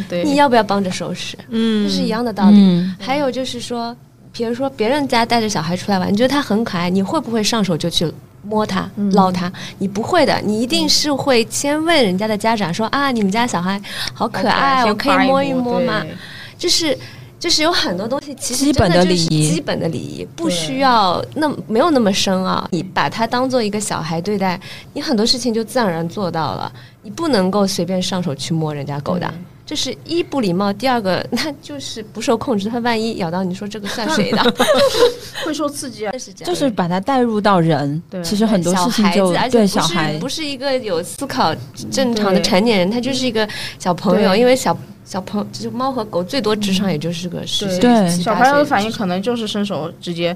[0.10, 1.38] 对，你要不要帮着收拾？
[1.50, 2.58] 嗯，这是一样的道理。
[2.58, 3.96] 嗯还有就是说，
[4.34, 8.12] 比如说别人家带着小孩出来玩，你觉得他很可爱，你会不会上手就去
[8.44, 9.52] 摸他、嗯捞他？
[9.78, 13.82] 你不会的，你一定是会先问人家的家长说啊，你们家小孩
[14.14, 16.02] 好可爱，我可以摸一摸吗？
[16.02, 16.14] 对
[16.58, 16.98] 就是。
[17.40, 22.68] 就是有很多东西，其实基本的真的就是礼仪基本的礼仪不需要那么没有那么深奥。
[22.72, 24.60] 你把它当做一个小孩对待，
[24.94, 26.72] 你很多事情就自然而然做到了。
[27.02, 29.34] 你不能够随便上手去摸人家狗的，
[29.70, 32.68] 这是一不礼貌，第二个 那就是不受控制。
[32.68, 34.56] 它万一咬到你说这个算谁的？
[35.46, 36.18] 会受刺激啊。
[36.18, 36.52] 是这样。
[36.52, 41.54] 就是把它带入到人，对其实很多事情小就孩子，而且不是对小孩不是一个有思考
[41.92, 43.48] 正常的成年人，他就是一个
[43.78, 44.36] 小朋友。
[44.36, 50.36] 因为小小朋就是猫和狗最多智商也就是个十岁、对七小八岁朋友的反应可能就是伸手直接，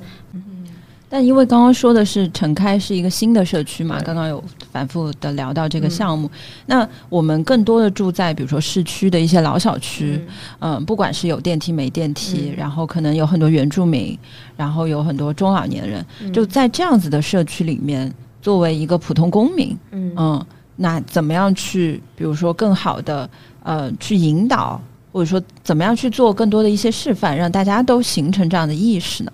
[1.14, 6.28] 但因为刚刚说的是城开是一个新的社区嘛，刚刚有反复的聊到这个项目。
[6.66, 10.20] 那我们更多的住在比如说市区的一些老小区，
[10.57, 12.55] 嗯、不管是有电梯没电梯，嗯。
[12.57, 14.18] 然后可能有很多原住民，
[14.57, 16.34] 然后有很多中老年人，嗯。
[16.34, 18.11] 就在这样子的社区里面，
[18.41, 20.11] 作为一个普通公民，嗯。
[20.18, 20.45] 嗯，
[20.78, 23.30] 那怎么样去，比如说更好的
[23.61, 29.32] 呃去引导，或者说怎么样去做更多的一些示范，让大家都形成这样的意识呢？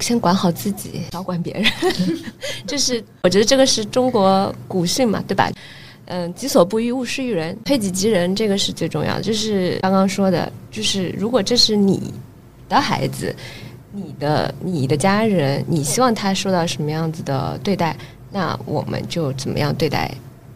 [0.00, 1.64] 先管好自己，少管别人。
[2.66, 5.50] 就是我觉得这个是中国古训嘛，对吧？
[6.06, 9.22] 嗯，己所不欲，勿施于人，推己及人，这个是最重要的。
[9.22, 12.14] 就是刚刚说的，就是如果这是你
[12.68, 13.34] 的孩子，
[13.92, 17.96] 你的你的家人，你希望他受到什么样子的对待，
[18.30, 20.08] 那我们就怎么样对待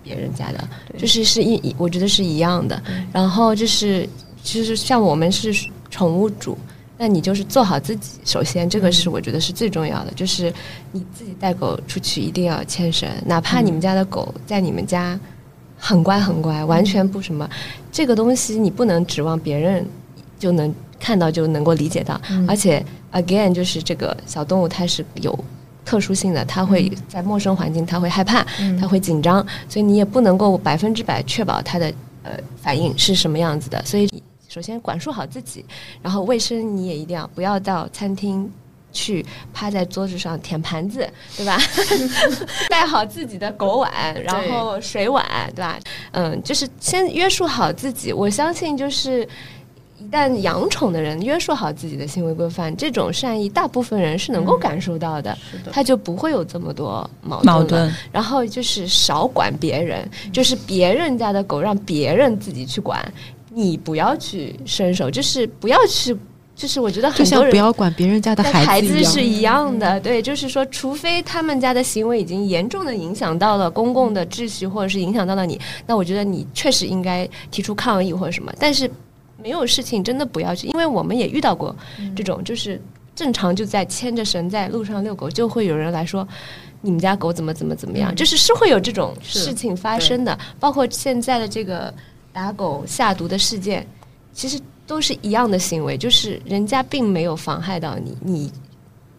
[0.05, 2.81] 别人家的，就是是一，我觉得是一样的。
[3.13, 4.09] 然后就是，
[4.45, 5.53] 就是像我们是
[5.91, 6.57] 宠物主，
[7.01, 8.21] 那你就是做好自己。
[8.27, 10.53] 首先，这个是我觉得是最重要的，就是
[10.93, 15.19] 你自己带狗出去一定要牵绳，哪怕你们家的狗在你们家
[15.79, 17.49] 很乖很乖，完全不什么，
[17.91, 19.83] 这个东西你不能指望别人
[20.39, 25.37] 就能看到就能够理解到，而且 again 就是这个小动物它是有。
[25.83, 28.47] 特殊性的，它会在陌生环境，它会害怕，
[28.79, 31.93] 它会紧张，所以你也不能够百分之百确保它的
[32.23, 32.33] 呃
[32.63, 33.83] 反应是什么样子的。
[33.85, 35.65] 所以你首先管束好自己，
[36.03, 38.51] 然后卫生你也一定要不要到餐厅
[38.91, 39.25] 去
[39.55, 41.57] 趴在桌子上舔盘子，对吧？
[42.69, 43.91] 带好自己的狗碗，
[44.25, 45.25] 然后水碗，
[45.55, 45.79] 对吧？
[46.11, 48.13] 嗯，就是先约束好自己。
[48.13, 49.27] 我相信就是。
[50.03, 55.37] 一旦养宠的人约束好自己的行为规范，这种善意，大部分人是能够感受到的，
[55.71, 57.55] 他就不会有这么多矛盾。
[57.55, 62.99] 矛盾，然后就是少管别人，就是别人家的狗让别人自己去管，
[63.53, 66.17] 你不要去伸手，就是不要去，
[66.55, 78.53] 就是我觉得就很多人像不要管别人家的孩子孩子是一样的，对，就是说，除非他们家的行为已经严重的影响到了公共的秩序，或者是影响到了你，那我觉得你确实应该提出抗议或者什么。
[78.59, 78.91] 但是
[79.43, 81.75] 没有事情真的不要去，因为我们也遇到过
[82.15, 82.81] 这种，就是
[83.17, 86.27] 正常就在牵着绳在路上遛狗，就会有人来说。
[86.83, 88.17] 你们家狗怎么怎么怎么样？
[88.17, 91.93] 就是是会有这种事情发生的，包括现在的这个
[92.33, 93.87] 打狗下毒的事件，
[94.33, 98.53] 其实都是一样的行为，就是人家并没有妨害到你，你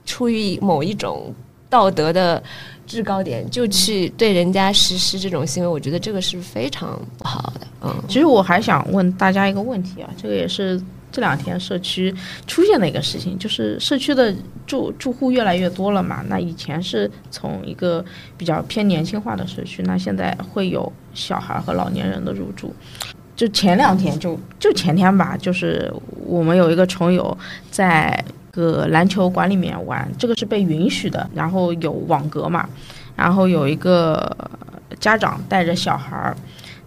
[0.06, 1.34] 出于某一种
[1.70, 2.42] 道德的
[2.86, 7.68] 制高点就去对人家实施这种行为，我觉得这个是非常不好的。
[7.84, 10.82] 嗯，其实我还想问大家一个问题啊，这个也是
[11.12, 12.14] 这两天社区
[12.48, 14.34] 出现的一个事情，就是社区的
[14.66, 16.24] 住住户越来越多了嘛。
[16.28, 18.04] 那以前是从一个
[18.38, 22.74] 比较偏年轻化的社区，那现在会有小孩和老年人的入住。
[23.36, 25.92] 就前两天，就就前天吧，就是
[26.26, 27.36] 我们有一个虫友
[27.72, 32.70] 在个篮球馆里面玩，这个是被允许的，然后有网格嘛，
[33.16, 34.30] 然后有一个
[35.00, 36.38] 家长带着小孩儿，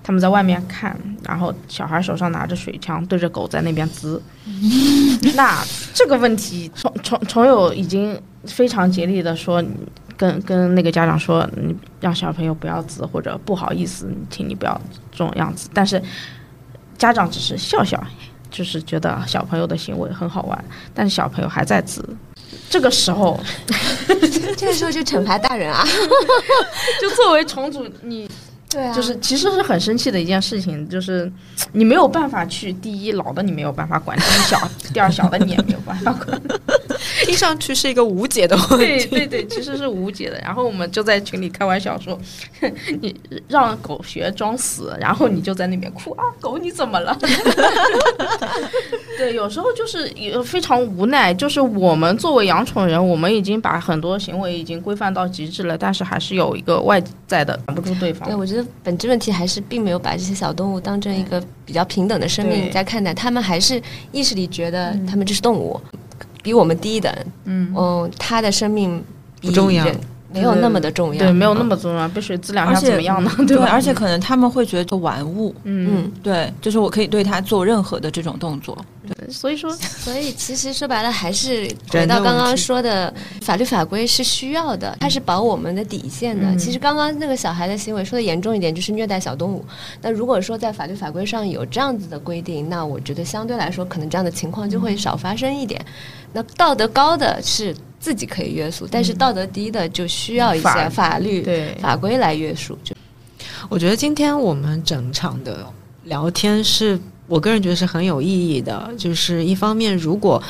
[0.05, 4.23] 他们在外面看，然后小孩手上拿着水枪对着狗在那边滋。
[5.35, 9.61] 那这个问题，虫虫虫友已经非常竭力的说，
[10.17, 14.81] 跟跟那个家长说，你让小朋友不要滋，或者不好意思，请你不要
[15.11, 16.01] 这种样子，但是。
[16.97, 18.01] 家长只是笑笑，
[18.53, 22.09] 就是觉得小朋友的行为很好玩，但是小朋友还在滋。
[22.71, 23.39] 这个时候
[24.57, 25.85] 这个时候就惩罚大人啊！
[27.01, 28.31] 就作为重组，你
[28.75, 31.31] 对啊，就是其实是很生气的一件事情，就是
[31.73, 36.41] 你没有办法去第一老的你没有办法管，第一小第二小的你也没有办法管。
[37.25, 40.39] 听上去是一个无解的问题，对对对，其实是无解的。
[40.41, 42.19] 然后我们就在群里开玩笑说
[43.01, 43.15] ：“你
[43.47, 47.17] 让狗学装死，然后你就在那边哭啊，狗你怎么了？”
[49.17, 50.13] 对，有时候就是
[50.43, 58.29] 非常无奈，就是我们作为养宠人，我们已经把很多行为已经规范到极致了，但是还是有一个外在的管不住对方。
[58.29, 63.81] 对，我觉得本质问题还是并没有把这些小动物当成一个比较平等的生命在看待，他们还是
[64.13, 65.81] 意识里觉得他们就是动物。
[66.43, 67.11] 比我们低等，
[67.45, 69.03] 嗯，哦，他的生命
[69.41, 69.87] 不重要，
[70.35, 73.31] 没有那么的重要，对，没有那么重要，被水滋两下怎么样呢？
[73.47, 78.77] 对，而且可能他们会觉得玩物，嗯，对，就是我可以对他做任何的这种动作。
[79.07, 83.13] 对，所以说， 所以其实说白了，还是回到刚刚说的，
[83.43, 86.57] 法律法规是需要的，它是保我们的底线的。
[86.57, 89.65] 其实刚刚那个小孩的行为说的严重一点，就是虐待小动物。
[90.01, 95.85] 那如果说在法律法规上有这样子的规定，那我觉得相对来说，可能这样的情况就会少发生一点。
[96.33, 101.43] 那道德高的是自己可以约束，但是道德低的就需要一些法律
[101.81, 102.79] 法规来约束。
[102.85, 102.95] 就
[103.71, 105.67] 我觉得今天我们整场的
[106.05, 107.01] 聊天是。
[107.27, 110.41] 我个人觉得是很有意义的，就是一方面，如果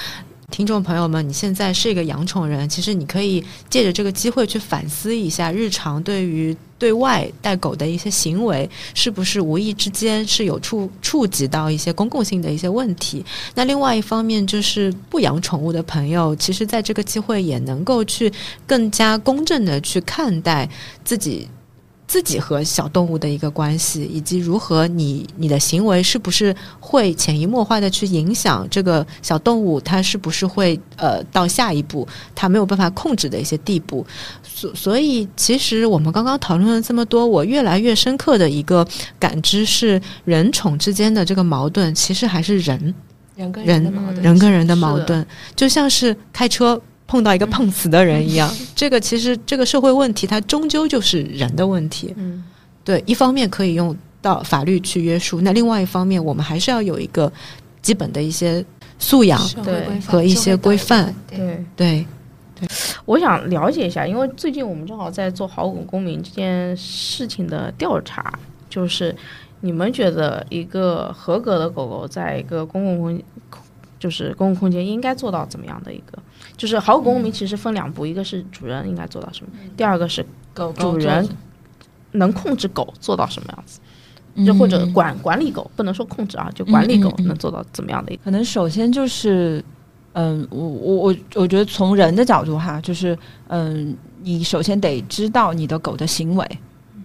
[0.54, 13.26] 听众朋友们你现在是一个养宠人，其实你可以借着这个机会去反思一下，日常对于对外带狗的一些行为，是不是无意之间是有触触及到一些公共性的一些问题。
[13.56, 18.32] 那另外一方面，就是不养宠物的朋友，其实在这个机会也能够去
[18.64, 20.70] 更加公正的去看待
[21.04, 21.48] 自己。
[22.06, 34.06] 自己和小动物的一个关系，以及如何你你的行为是不是会潜移默化的去影响这个小动物，它是不是会呃到下一步它没有办法控制的一些地步。
[34.44, 38.86] 所所以，其实我们刚刚讨论了这么多，我越来越深刻的一个
[39.18, 42.94] 感知是，人宠之间的这个矛盾，其实还是人
[43.34, 45.26] 人跟人的矛盾，人跟人的矛盾，
[45.56, 46.80] 就像是开车。
[47.14, 52.12] 碰到一个碰瓷的人一样，这个其实这个社会问题，它终究就是人的问题。
[52.16, 52.42] 嗯，
[52.82, 57.32] 对，一方面可以用到法律去约束，那另外一方面，我们还是要有一个
[57.80, 58.64] 基本的一些
[58.98, 59.38] 素养
[60.08, 61.14] 和一些规范。
[61.30, 61.64] 对。
[61.76, 62.06] 对。
[62.56, 62.68] 对，
[63.04, 68.36] 我想了解一下，因为最近我们正好在做好狗公民这件事情的调查，
[68.68, 69.14] 就是
[69.60, 73.22] 你们觉得一个合格的狗狗在一个公共空
[74.00, 76.18] 就是公共空间应该做到怎么样的一个？
[76.56, 81.28] 就是好狗公民其实分两步，一个是主人应该做到什么，第二个是狗主人
[82.12, 83.80] 能控制狗做到什么样子，
[84.46, 88.16] 就或者管管理狗，不能说控制啊，就管理狗能做到怎么样的？
[88.22, 89.64] 可能首先就是，
[90.12, 96.58] 嗯，我我我我觉得从人的角度哈，就是嗯，你首先得知道你的狗的行为，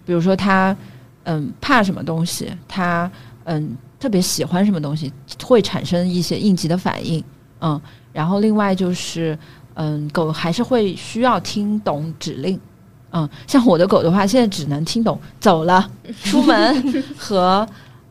[0.06, 0.76] 比如说它
[1.24, 3.10] 嗯怕什么东西，它
[3.44, 5.12] 嗯特别喜欢什么东西，
[5.44, 7.22] 会产生一些应急的反应，
[7.60, 7.80] 嗯。
[8.12, 9.38] 然后另外就是，
[9.74, 12.58] 嗯，狗还是会需要听懂指令，
[13.12, 15.88] 嗯，像我的狗的话，现在只能听懂走了、
[16.24, 17.66] 出门和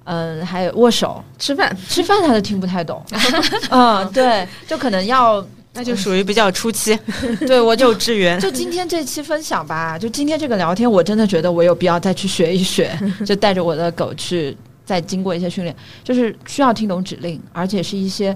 [0.06, 3.04] 嗯，还有握手、吃饭、吃饭，它都听不太懂。
[3.70, 6.97] 嗯，对，就可能要， 那就属于比较初期。
[7.45, 8.39] 对，我就支援。
[8.39, 18.36] 就今天这期分享吧，就今天这个聊天，我真的觉得我有必要再去学一学，就带着我的狗去再经过一些训练，就是需要听懂指令，而且是一些。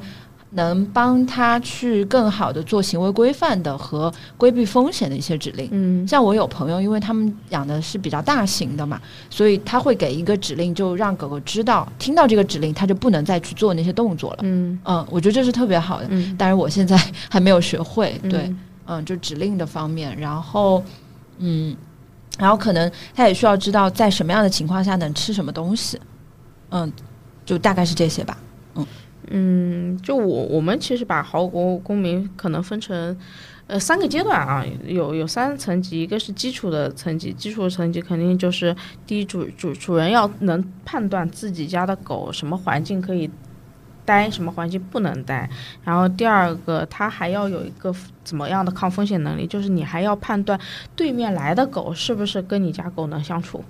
[0.54, 5.68] 能帮他去更好的做行为规范的和规避风险的一些指令。
[5.72, 14.40] 嗯像我有朋友，因为他们养的是比较大型的嘛，所以他会给一个指令，就让狗狗知道，听到这个指令，它就不能再去做那些动作了。
[14.44, 16.08] 嗯嗯，我觉得这是特别好的。
[16.10, 16.96] 嗯，当然，我现在
[17.30, 18.20] 还没有学会。
[18.30, 20.84] 对，嗯嗯，就指令的方面，然后，
[21.40, 21.76] 嗯，
[22.38, 26.00] 然后可能他也需要知道在什么样的情况下能吃什么东西。
[26.70, 26.92] 嗯，
[27.46, 28.38] 就大概是这些吧。
[28.76, 28.86] 嗯，
[29.30, 33.18] 嗯就我我们其实把豪国公民可能分成
[33.68, 38.76] 呃三个阶段啊，有有三层级，一个是基础的层级，基础的层级肯定就是
[39.08, 43.30] 第一主主主人要能判断自己家的狗什么环境可以
[44.06, 45.50] 待，什么环境不能待，
[45.84, 47.96] 然后第二个它还要有一个
[48.26, 50.60] 怎么样的抗风险能力，就是你还要判断
[50.96, 53.64] 对面来的狗是不是跟你家狗能相处。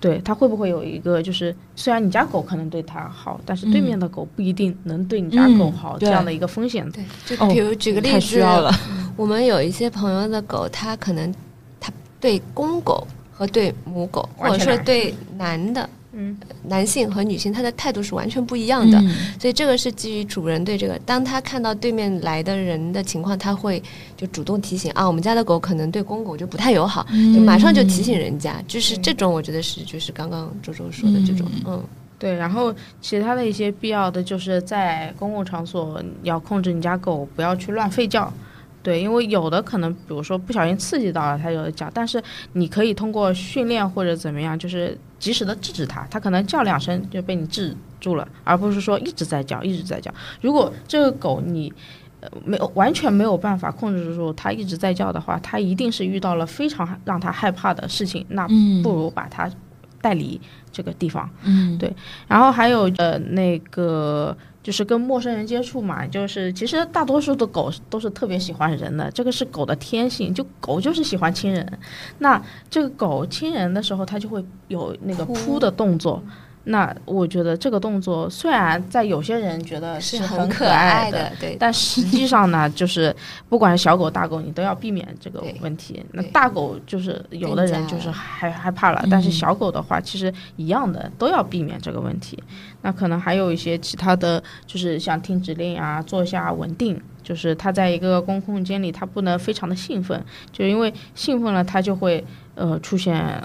[0.00, 6.90] 对它会不会有一个，就是虽然你家狗可能对它好，但是对面的狗不一定能对你家狗好，嗯这样的一个风险。
[6.90, 8.72] 对，就哦比如举个例太子，需要了。
[9.16, 11.32] 我们有一些朋友的狗，它可能
[11.78, 15.86] 它对公狗和对母狗，或者说对男的
[16.20, 16.36] 嗯。
[16.64, 18.98] 男性和女性，他的态度是完全不一样的。
[18.98, 19.14] 嗯。
[19.40, 23.82] 所以这个是基于主人对这个，当他看到对面来的人的情况，他会
[24.16, 28.62] 就主动提醒啊，我们家的狗可能对公狗就不太友好，就马上就提醒人家。
[28.68, 31.82] 就是这种，我觉得是就是刚刚周周说的这种，嗯，
[32.18, 38.32] 对，然后其他的一些必要的，就是在公共场所要控制你家狗不要去乱吠叫。
[38.82, 42.22] 对，因为有的可能，比如说不小心刺激到了它有的叫，但是
[42.54, 50.12] 你可以通过训练或者怎么样，就是及时的制止它，它可能叫两声就被你制住了，而不是说一直在叫，一直在叫。
[50.40, 51.72] 如果这个狗你
[52.20, 59.48] 呃没有完全没有办法控制住它一直在叫的话，它一定是遇到了非常让它害怕的事情，那嗯不如把它
[60.00, 60.40] 带离
[60.72, 61.28] 这个地方。
[61.42, 61.94] 嗯对
[62.26, 71.78] 然后还有呃那个就是跟陌生人接触嘛，就是其实大多数的狗都是特别喜欢人的，这个是狗的天性，就狗就是喜欢亲人。
[72.18, 76.22] 那这个狗亲人的时候，它就会有那个扑扑的动作。
[76.64, 83.14] 那我觉得这个动作虽然在有些人觉得是很可爱的，对，但实际上呢，就是
[83.48, 86.04] 不管是小狗大狗，你都要避免这个问题。
[86.12, 92.38] 那大狗就是有的人就是害害怕了，但是嗯小狗的话，其实一样的都要避免这个问题。
[92.82, 97.00] 那可能还有一些其他的，就是像听指令啊，坐下稳定。
[97.22, 100.20] 就是它在一个公共空间里，它不能非常的兴奋，
[100.50, 102.24] 就因为兴奋了，它就会
[102.54, 103.40] 呃出现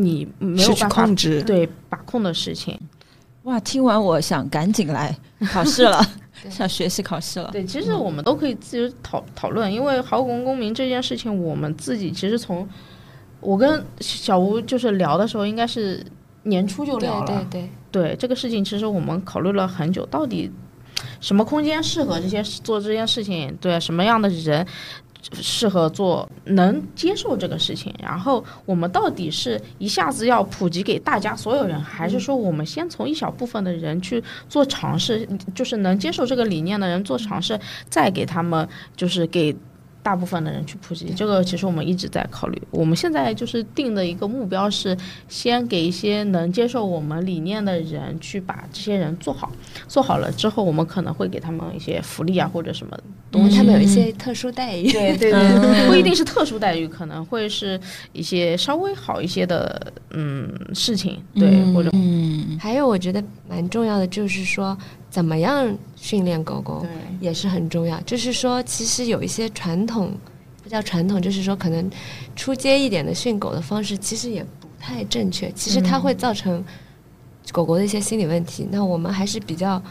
[0.00, 1.42] 你没有失去办法控制。
[1.42, 2.78] 对把控的事情。
[3.44, 5.16] 哇，听完我想赶紧来
[5.50, 6.04] 考试了，
[6.50, 7.48] 想学习考试了。
[7.50, 12.68] 对，其实我们都可以自己讨讨论，因为豪国公民这件事情，我们自己其实从
[13.40, 16.04] 我跟小吴就是聊的时候，应该是
[16.42, 17.26] 年初就聊了。
[17.26, 20.50] 对对对，对这个事情，其实我们考虑了很久，到底
[21.20, 23.56] 什么空间适合这些做这件事情？
[23.60, 24.66] 对，什么样的人
[25.32, 27.94] 适合做，能接受这个事情？
[28.02, 37.58] 然后我们到底是一下子要普及给大家所有人，还是说我们先从一小部分的人去做尝试，就是能接受这个理念的人做尝试，
[37.88, 39.54] 再给他们就是给。
[40.08, 42.58] 大部分的人去普及，这个其实我们一直在考虑。
[42.70, 44.96] 我们现在就是定的一个目标是，
[45.28, 49.52] 先给一些能接受我们理念的人去把这些人做好，
[49.86, 52.98] 做好了之后，我们可能会给他们一些福利啊或者什么
[53.30, 53.58] 东西。
[53.58, 57.78] 他们有一些特殊待遇，对对对，不一定是特殊待遇，可能会是
[58.14, 64.74] 一些稍微好一些的嗯事情，对，或者嗯，还有我觉得蛮重要的，就是说
[65.10, 66.86] 怎么样训练狗狗
[67.20, 68.00] 也是很重要。
[68.02, 70.12] 就是说，其实有一些传统，
[70.62, 71.90] 不叫传统，就是说可能
[72.36, 75.50] 出街一点的训狗的方式，其实也不太正确。
[75.52, 76.62] 其实它会造成
[77.50, 78.68] 狗狗的一些心理问题。
[78.70, 79.82] 那我们还是比较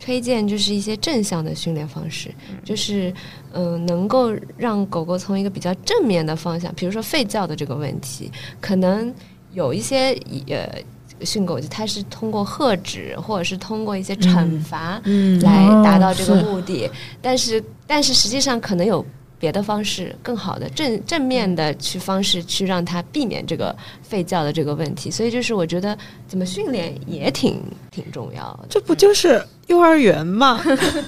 [0.00, 2.34] 推荐，就是一些正向的训练方式，
[2.64, 3.14] 就是
[3.52, 8.30] 嗯、呃能够让狗狗从一个比较正面的方向，比如说吠叫的这个问题，
[8.60, 9.14] 可能
[9.52, 10.12] 有一些
[10.48, 10.82] 呃。
[11.22, 15.40] 训狗它是通过喝止，或者是通过一些惩罚，嗯。
[15.40, 16.90] 来达到哦这个目的。
[17.22, 19.04] 但是，但是实际上可能有
[19.38, 23.74] 别的方式，更好的正正面的去方式去让他避免这个
[24.10, 25.10] 吠叫的这个问题。
[25.10, 25.96] 所以，就是我觉得
[26.26, 28.66] 怎么训练也挺挺重要的。
[28.70, 30.60] 这不就是幼儿园吗？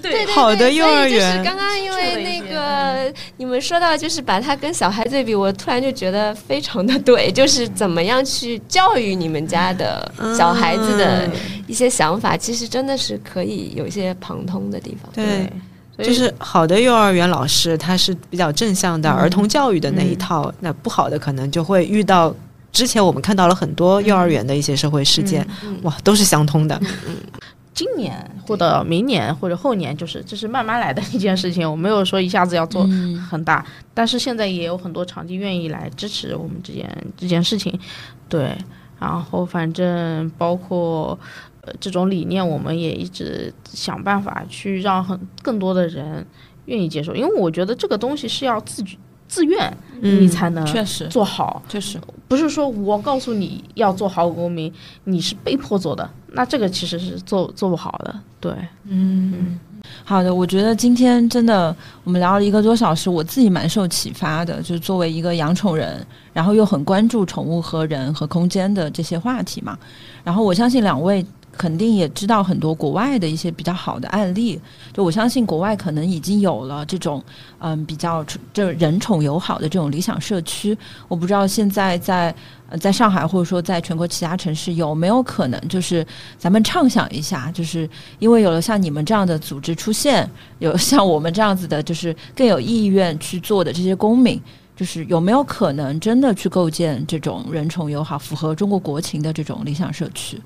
[0.02, 11.32] 对 对 好的幼儿园就是园刚刚因为那个你们说到，就是把它跟小孩对比，我突然就觉得非常的对，就是怎么样去教育你们家的小孩子的嗯
[11.66, 15.10] 一些想法，其实真的是可以有一些旁通的地方。
[15.14, 15.50] 对，
[15.98, 22.34] 就是好的幼儿园老师，他是比较正向的儿童教育的那一套，那不好的可能就会遇到。
[22.70, 26.78] 之前我们看到了很多幼儿园的一些社会事件，嗯哇，都是相通的。
[27.72, 28.14] 今年
[28.46, 33.16] 或者明年或者后年，就是这是慢慢来的一件事情，我没有说一下子要做嗯。
[33.22, 33.64] 很大，
[33.94, 37.76] 但是现在也有很多场地愿意来支持我们这件这件事情，
[38.28, 38.54] 对，
[39.00, 41.47] 然后反正包括呃
[41.80, 46.26] 这种理念，我们也一直想办法去让很更多的人
[46.66, 54.72] 愿意接受，因为我觉得这个东西是要自己自愿，嗯你才能确实做好，确实，不是说我告诉你要做好公民，
[55.04, 58.52] 你是被迫做的，那这个其实是做做不好的，对。
[58.84, 59.58] 嗯。
[60.04, 64.60] 好的，我觉得今天真的我们聊了一个多小时，我自己蛮受启发的。
[64.60, 69.78] 就是作为一个养宠人，然后又很关注宠物和人和空间的这些话题嘛。
[70.24, 71.24] 然后我相信两位
[71.58, 74.58] 肯定也知道很多国外的一些比较好的案例。
[74.94, 77.22] 就我相信国外可能已经有了这种
[77.58, 80.78] 嗯比较这人宠友好的这种理想社区。
[81.08, 82.34] 我不知道现在在
[82.80, 86.06] 在上海或者说在全国其他城市有没有可能，就是
[86.38, 87.88] 咱们畅想一下，就是
[88.20, 90.30] 因为有了像你们这样的组织出现，
[90.60, 94.40] 有像我们这样子的，就是更有意愿去做的这些公民。
[94.76, 100.40] 就是有没有可能真的去构建这种人宠友好、符合中国国情的这种理想社区？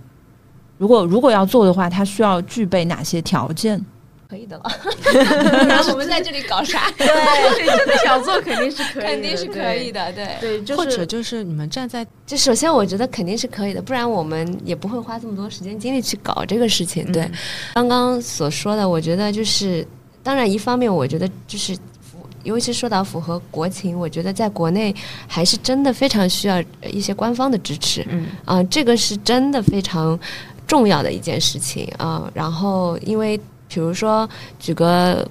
[0.82, 3.80] 如果如果要做的话，它需要具备哪些条件？
[4.28, 4.64] 可以的了。
[5.68, 6.90] 然后我们在这里搞啥？
[6.98, 7.06] 对，
[7.76, 10.36] 真的想做肯定是可以的，肯定是可以的，对。
[10.40, 17.12] 对，就是或者就是你们站在就首先，我觉得肯定是可以的，不然我们也不会花这么多时间精力去搞这个事情。
[17.12, 17.30] 对，
[17.74, 19.86] 刚刚所说的，我觉得就是，
[20.20, 21.78] 当然一方面，我觉得就是。
[22.44, 24.92] 尤其说到符合国情，我觉得在国内
[25.28, 26.60] 还是真的非常需要
[26.90, 28.04] 一些官方的支持。
[28.10, 30.18] 嗯啊、这个是真的非常
[30.72, 33.38] 重要的一件事情啊、然后，因为
[33.68, 34.26] 比如说
[34.58, 35.28] 举个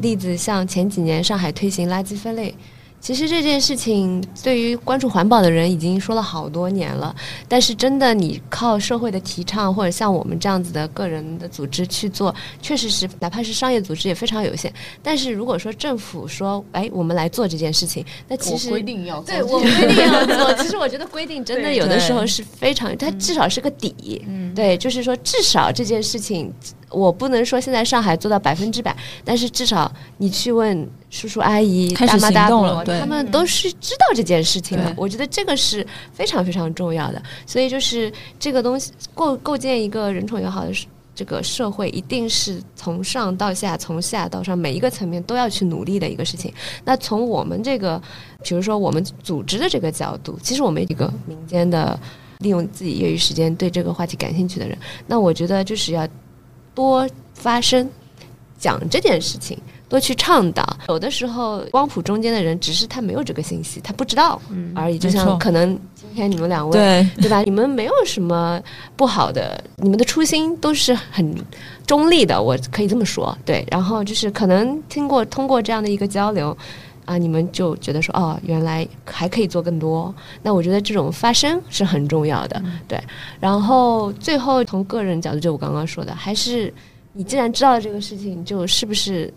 [0.00, 2.52] 例子，像前几年上海推行垃圾分类。
[3.02, 7.12] 其实这件事情对于关注环保的人已经说了好多年了，
[7.48, 14.72] 但是真的你靠社会的提倡，或者像我们这样子的个人的组织去做，确实是哪怕是商业组织也非常有限。
[15.02, 24.22] 但是如果说政府说，哎，我们来做这件事情，那其实规定要对我们规定要做，其实我觉得规定真的有的时候是非常，它至少是个底。
[24.28, 26.52] 嗯，对，就是说至少这件事情，
[26.92, 34.94] 我不能说现在上海做到百分之百，但是至少你去问叔叔阿姨、开始大妈大伯他们都是知道这件事情的。
[34.96, 37.22] 我觉得这个是非常非常重要的。
[37.46, 40.72] 所以就是这个东西构构建一个人宠友好的
[41.14, 46.52] 这个社会，一定是从上到下、从下到上每一个层面都要去努力的一个事情。
[46.84, 48.00] 那从我们这个，
[48.42, 51.98] 比如说我们组织的这个角度，其实我们一个民间的。
[52.38, 56.04] 利用自己业余时间对这个话题感兴趣的人，那我觉得就是要
[56.74, 57.88] 多发声，
[58.58, 59.58] 讲这件事情，
[59.88, 60.64] 多去倡导。
[60.88, 64.98] 有的时候光谱中间的人，只是他没有这个信息，他不知道嗯而已。
[64.98, 67.42] 就像可能今天你们两位对，对吧？
[67.42, 68.60] 你们没有什么
[68.96, 71.34] 不好的，你们的初心都是很
[71.86, 73.36] 中立的，我可以这么说。
[73.44, 76.56] 对，然后就是可能听过通过这样的一个交流。
[77.04, 80.14] 啊，你们就觉得说，哦，原来还可以做更多。
[80.42, 83.02] 那我觉得这种发声是很重要的，对。
[83.40, 86.72] 然后最后从个人角度，就我刚刚说的，还是
[87.12, 89.32] 你既然知道了这个事情，就是不是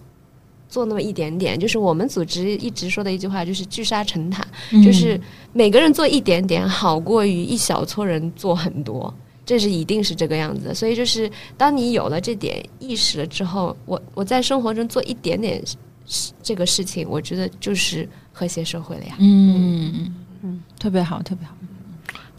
[0.70, 1.60] 做那么一点点？
[1.60, 4.46] 就是我们组织一直说的一句话，就是聚沙成塔。
[4.72, 5.20] 嗯就是
[5.52, 9.14] 每个人做一点点，好过于一小撮人做很多，
[9.46, 10.74] 这是一定是这个样子的。
[10.74, 15.62] 所以就是当你有了这点意识了之后，我我在生活中做一点点
[16.42, 19.16] 这个事情，我觉得就是和谐社会了呀。
[19.20, 21.56] 嗯嗯嗯，特别好，特别好。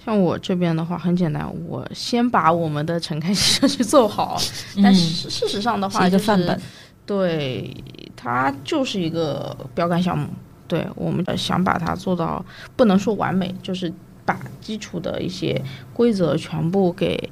[0.04, 4.40] 像我这边的话很简单，我先把我们的陈开心社区做好，
[4.82, 6.60] 但事实上的话、嗯是一，个范本。
[7.04, 7.76] 对，
[8.14, 10.28] 它就是一个标杆项目。
[10.68, 12.44] 对我们想把它做到，
[12.74, 13.92] 不能说完美，就是
[14.24, 15.60] 把基础的一些
[15.92, 17.30] 规则全部给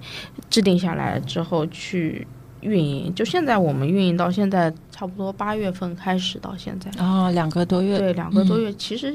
[0.48, 2.26] 制定下来之后去
[2.64, 3.14] 运营。
[3.14, 9.14] 就现在我们运营到现在，差不多八月份开始到现在，哦，两个多月，对，两个多月，其实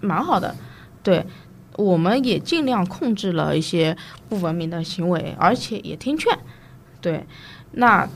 [0.00, 0.54] 蛮好的。
[1.02, 1.24] 对，
[1.76, 3.96] 我们也尽量控制了一些
[4.28, 6.36] 不文明的行为，而且也听劝。
[7.00, 7.26] 对，
[7.72, 8.08] 那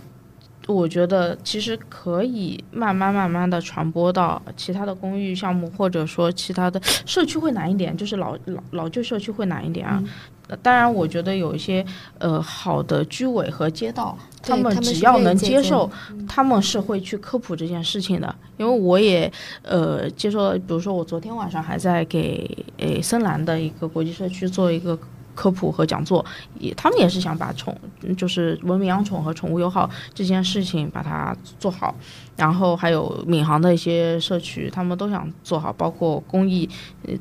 [0.71, 10.03] 我觉得其实可以慢慢慢慢的传播到其他的公寓项目，或者说其他的社区会难一点，就是老老老旧社区会难一点啊。
[10.49, 11.85] 呃当然，我觉得有一些
[12.19, 18.35] 呃好的居委和街道，他们只要能接受的，他们是会去科普这件事情的。
[18.57, 19.33] 因为我也
[19.63, 24.99] 呃接受，比如说我昨天晚上还在给诶森兰的一个国际社区做一个。
[25.35, 26.25] 科普和讲座，
[26.59, 27.77] 也他们也是想把宠，
[28.17, 31.95] 就是文明养宠和宠物友好这件事情把它做好，
[32.37, 36.69] 然后还有闵行的一些社区，他们都想做好，包括公益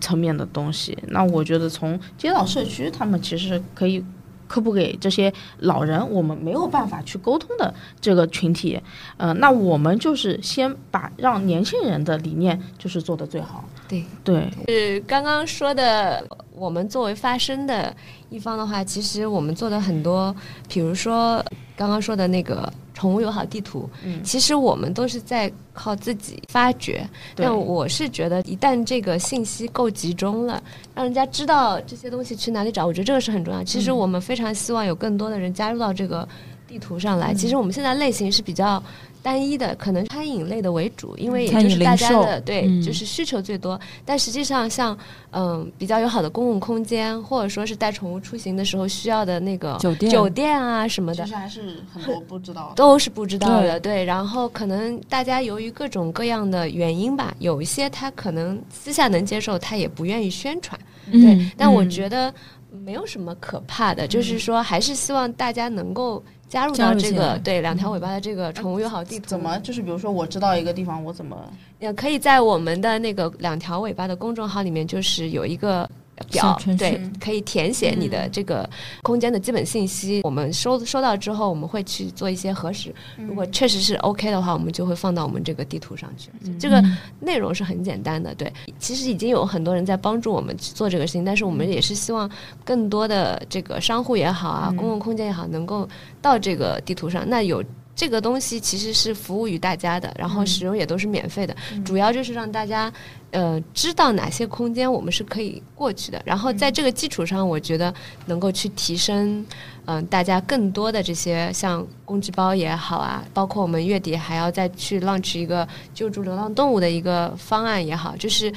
[0.01, 0.97] 层面的东西。
[1.07, 4.03] 那我觉得从街道社区，他们其实可以
[4.47, 7.71] 科普给这些老人我们没有办法去沟通的
[8.01, 8.81] 这个群体，
[9.17, 13.63] 呃，那我们就是先把让年轻人的理念就是做得最好。
[13.89, 17.93] 对对，是刚刚说的，我们作为发声的
[18.29, 20.33] 一方的话，其实我们做的很多，
[20.67, 21.43] 比如说
[21.75, 27.03] 刚刚说的那个宠物友好地图，嗯其实我们都是在靠自己发掘。
[27.35, 30.61] 对但我是觉得，一旦这个信息够集中了，
[30.93, 33.63] 让人家知道这些东西去哪里找，我觉得这个是很重要。
[33.63, 36.27] 其实我们非常希望有更多的人加入到这个
[36.67, 37.33] 地图上来。
[37.33, 38.81] 其实我们现在类型是比较。
[39.21, 43.79] 单一的可能餐饮类的为主，因为也就是大家的对，嗯就是需求最多。
[44.05, 44.97] 但实际上，像
[45.31, 53.79] 嗯比较友好的公共空间，或者说是带宠物出行的时候需要的那个酒店酒店啊什么的，其实还是很多不知道 都是不知道的。
[53.79, 60.79] 对，然后可能大家由于各种各样的原因吧，有一些他可能私下能接受，他也不愿意宣传。
[61.11, 62.33] 对，嗯但我嗯觉得
[62.71, 69.27] 没有什么可怕的，就是说还是希望大家能够加入到这个对两条尾巴的这个宠物友好地图。
[69.27, 71.37] 怎么就是比如说我知道一个地方，我怎么
[71.77, 75.89] 也可以在我们的那个两条尾巴的公众号里面，就是有一一个
[76.31, 78.69] 表对，可以填写你的这个
[79.01, 80.21] 空间的基本信息。
[80.23, 82.93] 我们收收到之后，我们会去做一些核实。
[83.17, 86.29] 如果确实是 OK 的话，我们就会放到我们这个地图上去。
[86.59, 86.83] 这个
[87.19, 92.29] 内容是很简单的，对，其实已经有很多人在帮助我们去做这个事情，但是我们也是希望
[92.63, 95.87] 更多的这个商户也好啊，公共空间也好，能够
[96.21, 97.27] 到这个地图上。
[97.27, 97.63] 那有。
[97.99, 101.53] 这个东西其实是服务于大家的，然后使用也都是免费的，
[101.83, 102.89] 主要就是让大家
[103.31, 107.93] 呃知道哪些空间我们是可以过去的，然后在这个基础上，我觉得
[108.25, 109.45] 能够去提升
[109.83, 118.53] 嗯、大家更多的这些像工具包也好啊，包括我们月底还要再去 launch 一个救助流浪动物的一个方案也好，就是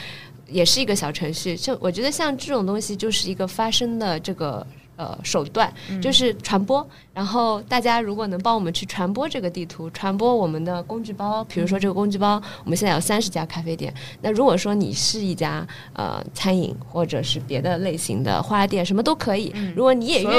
[0.46, 1.56] 也是一个小程序。
[1.56, 4.64] 就我觉得像这种东西就是一个发声的这个。
[5.02, 13.92] 呃，手段就是传播，然后大家如果能帮我们去传播这个地图，传播我们的工具包，比如说这个工具包，我们现在有三十家咖啡店。
[14.20, 19.52] 那如果说你是一家呃餐饮或者是别的类型的花店，什么都可以。
[19.74, 20.34] 如果你也愿意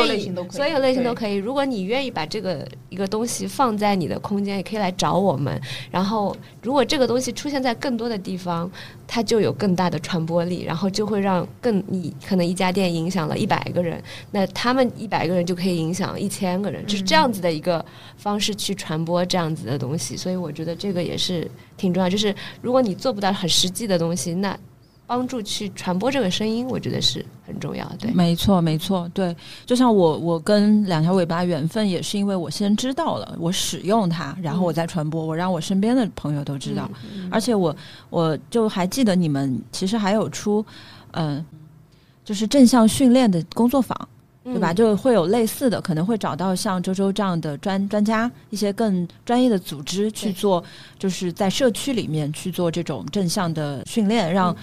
[0.49, 1.35] 所有类型都可以。
[1.35, 5.60] 如果你愿意把这个一个东西放在你的空间，也可以来找我们。
[5.91, 8.72] 然后，如果这个东西出现在更多的地方，
[9.07, 14.01] 它就有更大的传播力，然后就会让更你可能一家店影响了一百个人，
[14.31, 17.84] 那他们一百个人就可以影响一千个人，就是这样子的一个
[18.17, 20.17] 方式去传播这样子的东西。
[20.17, 22.09] 所以我觉得这个也是挺重要。
[22.09, 24.57] 就是如果你做不到很实际的东西，那
[25.05, 27.97] 帮助去传播这个声音，我觉得是很重要的。
[27.97, 29.35] 对，没错，没错，对，
[29.65, 36.89] 就像我，我跟两条尾巴缘分也是因为我先知道了，我使用它，然后我再传播，我让我身边的朋友都知道，
[37.30, 37.75] 而且我
[38.09, 40.65] 我就还记得你们其实还有出，
[41.11, 41.45] 嗯、
[42.23, 43.95] 就是正向训练的工作坊，
[44.43, 44.71] 对吧？
[44.71, 44.75] 嗯。
[44.75, 50.63] 就会有类似的，可能会找到像周周这样的专专家，一些更专业的组织去做，
[50.97, 54.34] 就是在社区里面去做这种正向的训练，嗯。
[54.34, 54.55] 让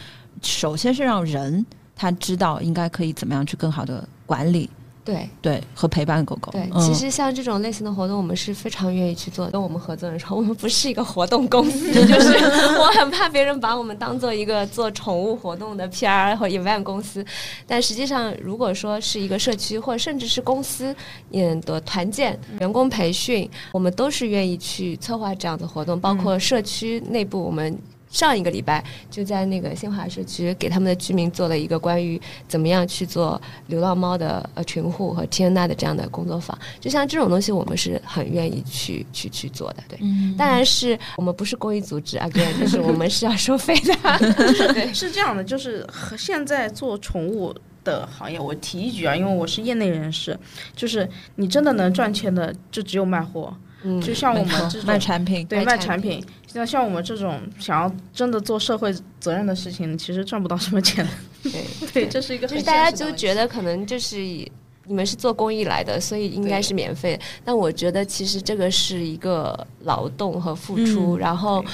[0.43, 4.71] 首先是让人他知道应该可以怎么样去更好的管理，
[5.05, 5.29] 对。
[5.43, 6.53] 对和陪伴狗狗。
[6.53, 9.53] 对，嗯其实像这种类型的活动，我们是非常愿意去做的。
[9.53, 12.35] 跟我们合作的时候，我们不是一个活动公司， 就是
[12.79, 17.25] 我很怕别人把我们当做一个做宠物活动的 PR 或 event 公司。
[17.67, 20.95] 但实际上，如果说是一个社区或甚至是公司
[21.33, 27.77] 嗯的团建、员工培训，我们都是愿意去策划这样的活动，包括社区内部我们。
[28.11, 36.59] 上一个礼拜就在那个新华社区给他们的居民做了一个关于怎么样去做流浪猫的呃群护和 N I 的这样的工作坊。
[36.81, 39.83] 就像这种东西，我们是很愿意去去去做的。
[39.89, 43.95] 对，嗯当然是我们不是公益组织啊，对， 就是我们是要收费的。
[44.75, 47.55] 对，是这样的，就是和现在做宠物
[47.85, 50.37] 的行业，我提一句啊，因为我是业内人士，
[50.75, 61.07] 就是你真的能赚钱的，就只有卖货，嗯，就像我们这种卖产品，对卖卖产品产品，像像我们这种想要真的做社会责任的事情，其实赚不到什么钱。
[61.43, 61.53] 对，
[61.93, 64.51] 对，这是一个很就是大家就觉得可能就是以
[64.85, 67.19] 你们是做公益来的，所以应该是免费。
[67.45, 71.65] 但我觉得其实这个是一个劳动和付出，嗯然后，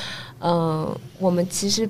[0.40, 1.88] 嗯、我们其实。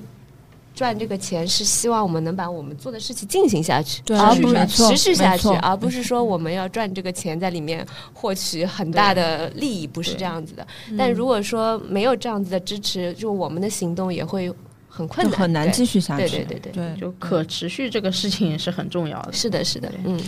[0.77, 7.83] 赚这个钱是希望我们能把我们做的事情进行下去，对而不是持续下去，而不是说我们要赚这个钱在里面
[8.13, 10.65] 获取很大的利益，不是这样子的。
[10.95, 14.53] 但如果说没有这样子的支持，就我们的行动也会
[14.87, 15.73] 很困难，很难对。
[15.73, 16.27] 继续下去。
[16.27, 19.33] 对对对对对，就可持续这个事情也是很重要的。
[19.33, 20.21] 是的，是的，嗯，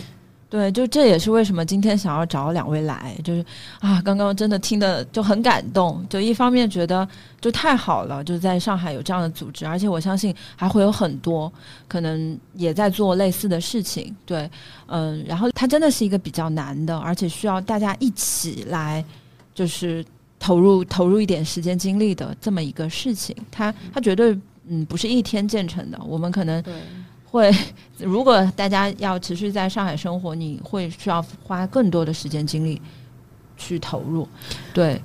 [0.50, 3.44] 对，就这也是为什么今天想要找两位来，就是
[3.78, 7.08] 啊，刚刚真的听的就很感动，就一方面觉得
[7.40, 11.50] 就太好了，就在上海有这样的组织，而且我相信还会有很多
[11.86, 14.50] 可能也在做类似的事情，对，
[14.88, 19.04] 嗯，然后它真的是一个比较难的，而且需要大家一起来，
[19.54, 20.04] 就是
[20.40, 24.36] 投入投入一点时间精力的这么一个事情，它它绝对
[24.66, 26.60] 嗯不是一天建成的，我们可能。
[27.30, 27.52] 对。
[27.52, 27.54] 会，
[27.98, 32.82] 如果大家要持续在上海生活，你会需要花更多的时间精力
[33.56, 34.28] 去投入。
[34.74, 35.00] 对，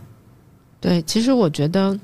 [0.82, 1.96] 对，其实我觉得，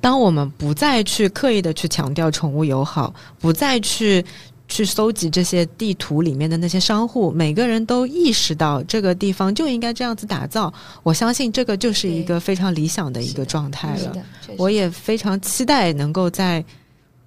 [0.00, 4.24] 当我们不再去刻意的去强调宠物友好，不再去
[4.68, 10.72] 去搜集这些地图里面的那些商户，每个人都意识到这个地方就应该这样子打造，
[11.02, 14.16] 我相信这个就是一个非常理想的一个状态了。
[14.56, 16.64] 我也非常期待能够在。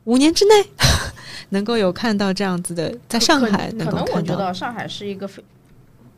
[0.10, 0.54] 五年之内
[1.50, 5.44] 能够有看到这样子的，在上海能可能我觉得上海是一个飞，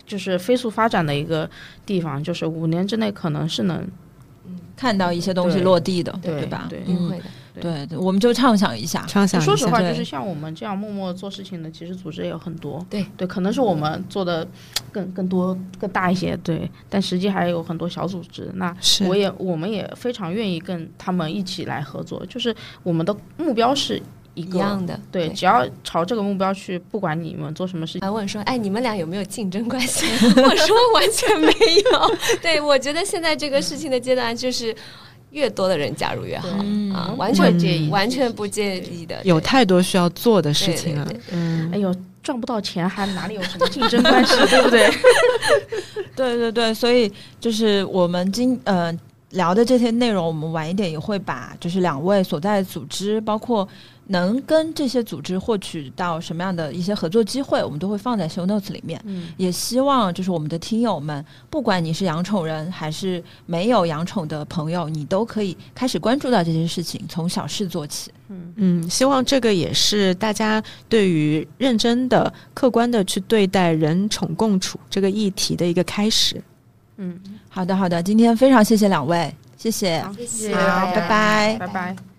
[0.06, 1.50] 就是飞速发展的一个
[1.86, 3.86] 地方，就是五年之内可能是能
[4.78, 6.68] 看到一些东西落地的，对吧？
[6.70, 7.20] 对，嗯，
[7.60, 9.42] 对，我们就畅想一下，畅想。
[9.42, 12.86] 说实话，就是像我们这样默默做事情的，其实组织也有很多。
[12.90, 14.48] 对，对，可能是我们做的
[14.92, 16.38] 更更多、更大一些。
[16.44, 18.50] 对，但实际还有很多小组织。
[18.54, 18.74] 那
[19.08, 22.26] 我也，我们也非常愿意跟他们一起来合作。
[22.28, 24.02] 就是我们的目标是
[24.36, 24.98] 一样的。
[25.12, 28.02] 对，只要朝这个目标去，不管你们做什么事情。
[28.02, 30.06] 还问说，哎，你们俩有没有竞争关系？
[30.40, 32.16] 我说完全没有。
[32.42, 34.74] 对，我觉得现在这个事情的阶段就是。
[35.32, 36.48] 越多的人加入越好
[36.94, 37.14] 啊！
[37.18, 39.20] 完全介意，完全不介意的。
[39.24, 41.08] 有太多需要做的事情了。
[41.32, 44.90] 嗯，哎呦，赚不到钱还哪里有什么竞争关系， 对不对？
[46.16, 48.94] 对对对，所以就是我们今呃
[49.32, 53.68] 聊的这些内容，我们晚一点也会把就是两位所在的组织，包括。
[54.12, 59.02] 能跟这些组织获取到什么样的一些合作机会，我们都会放在 show notes 里面。
[59.06, 68.12] 嗯，也希望就是我们的听友们，不管你是养宠人还是没有养宠的朋友，你都可以开始关注到这些事情，从小事做起。
[68.30, 76.42] 嗯嗯，希望这个也是大家对于认真的、客观的去对待人宠共处这个议题的一个开始。
[76.98, 77.20] 嗯，
[77.50, 82.11] 好的好的，今天非常谢谢两位，谢谢，谢谢，好，拜拜，拜拜。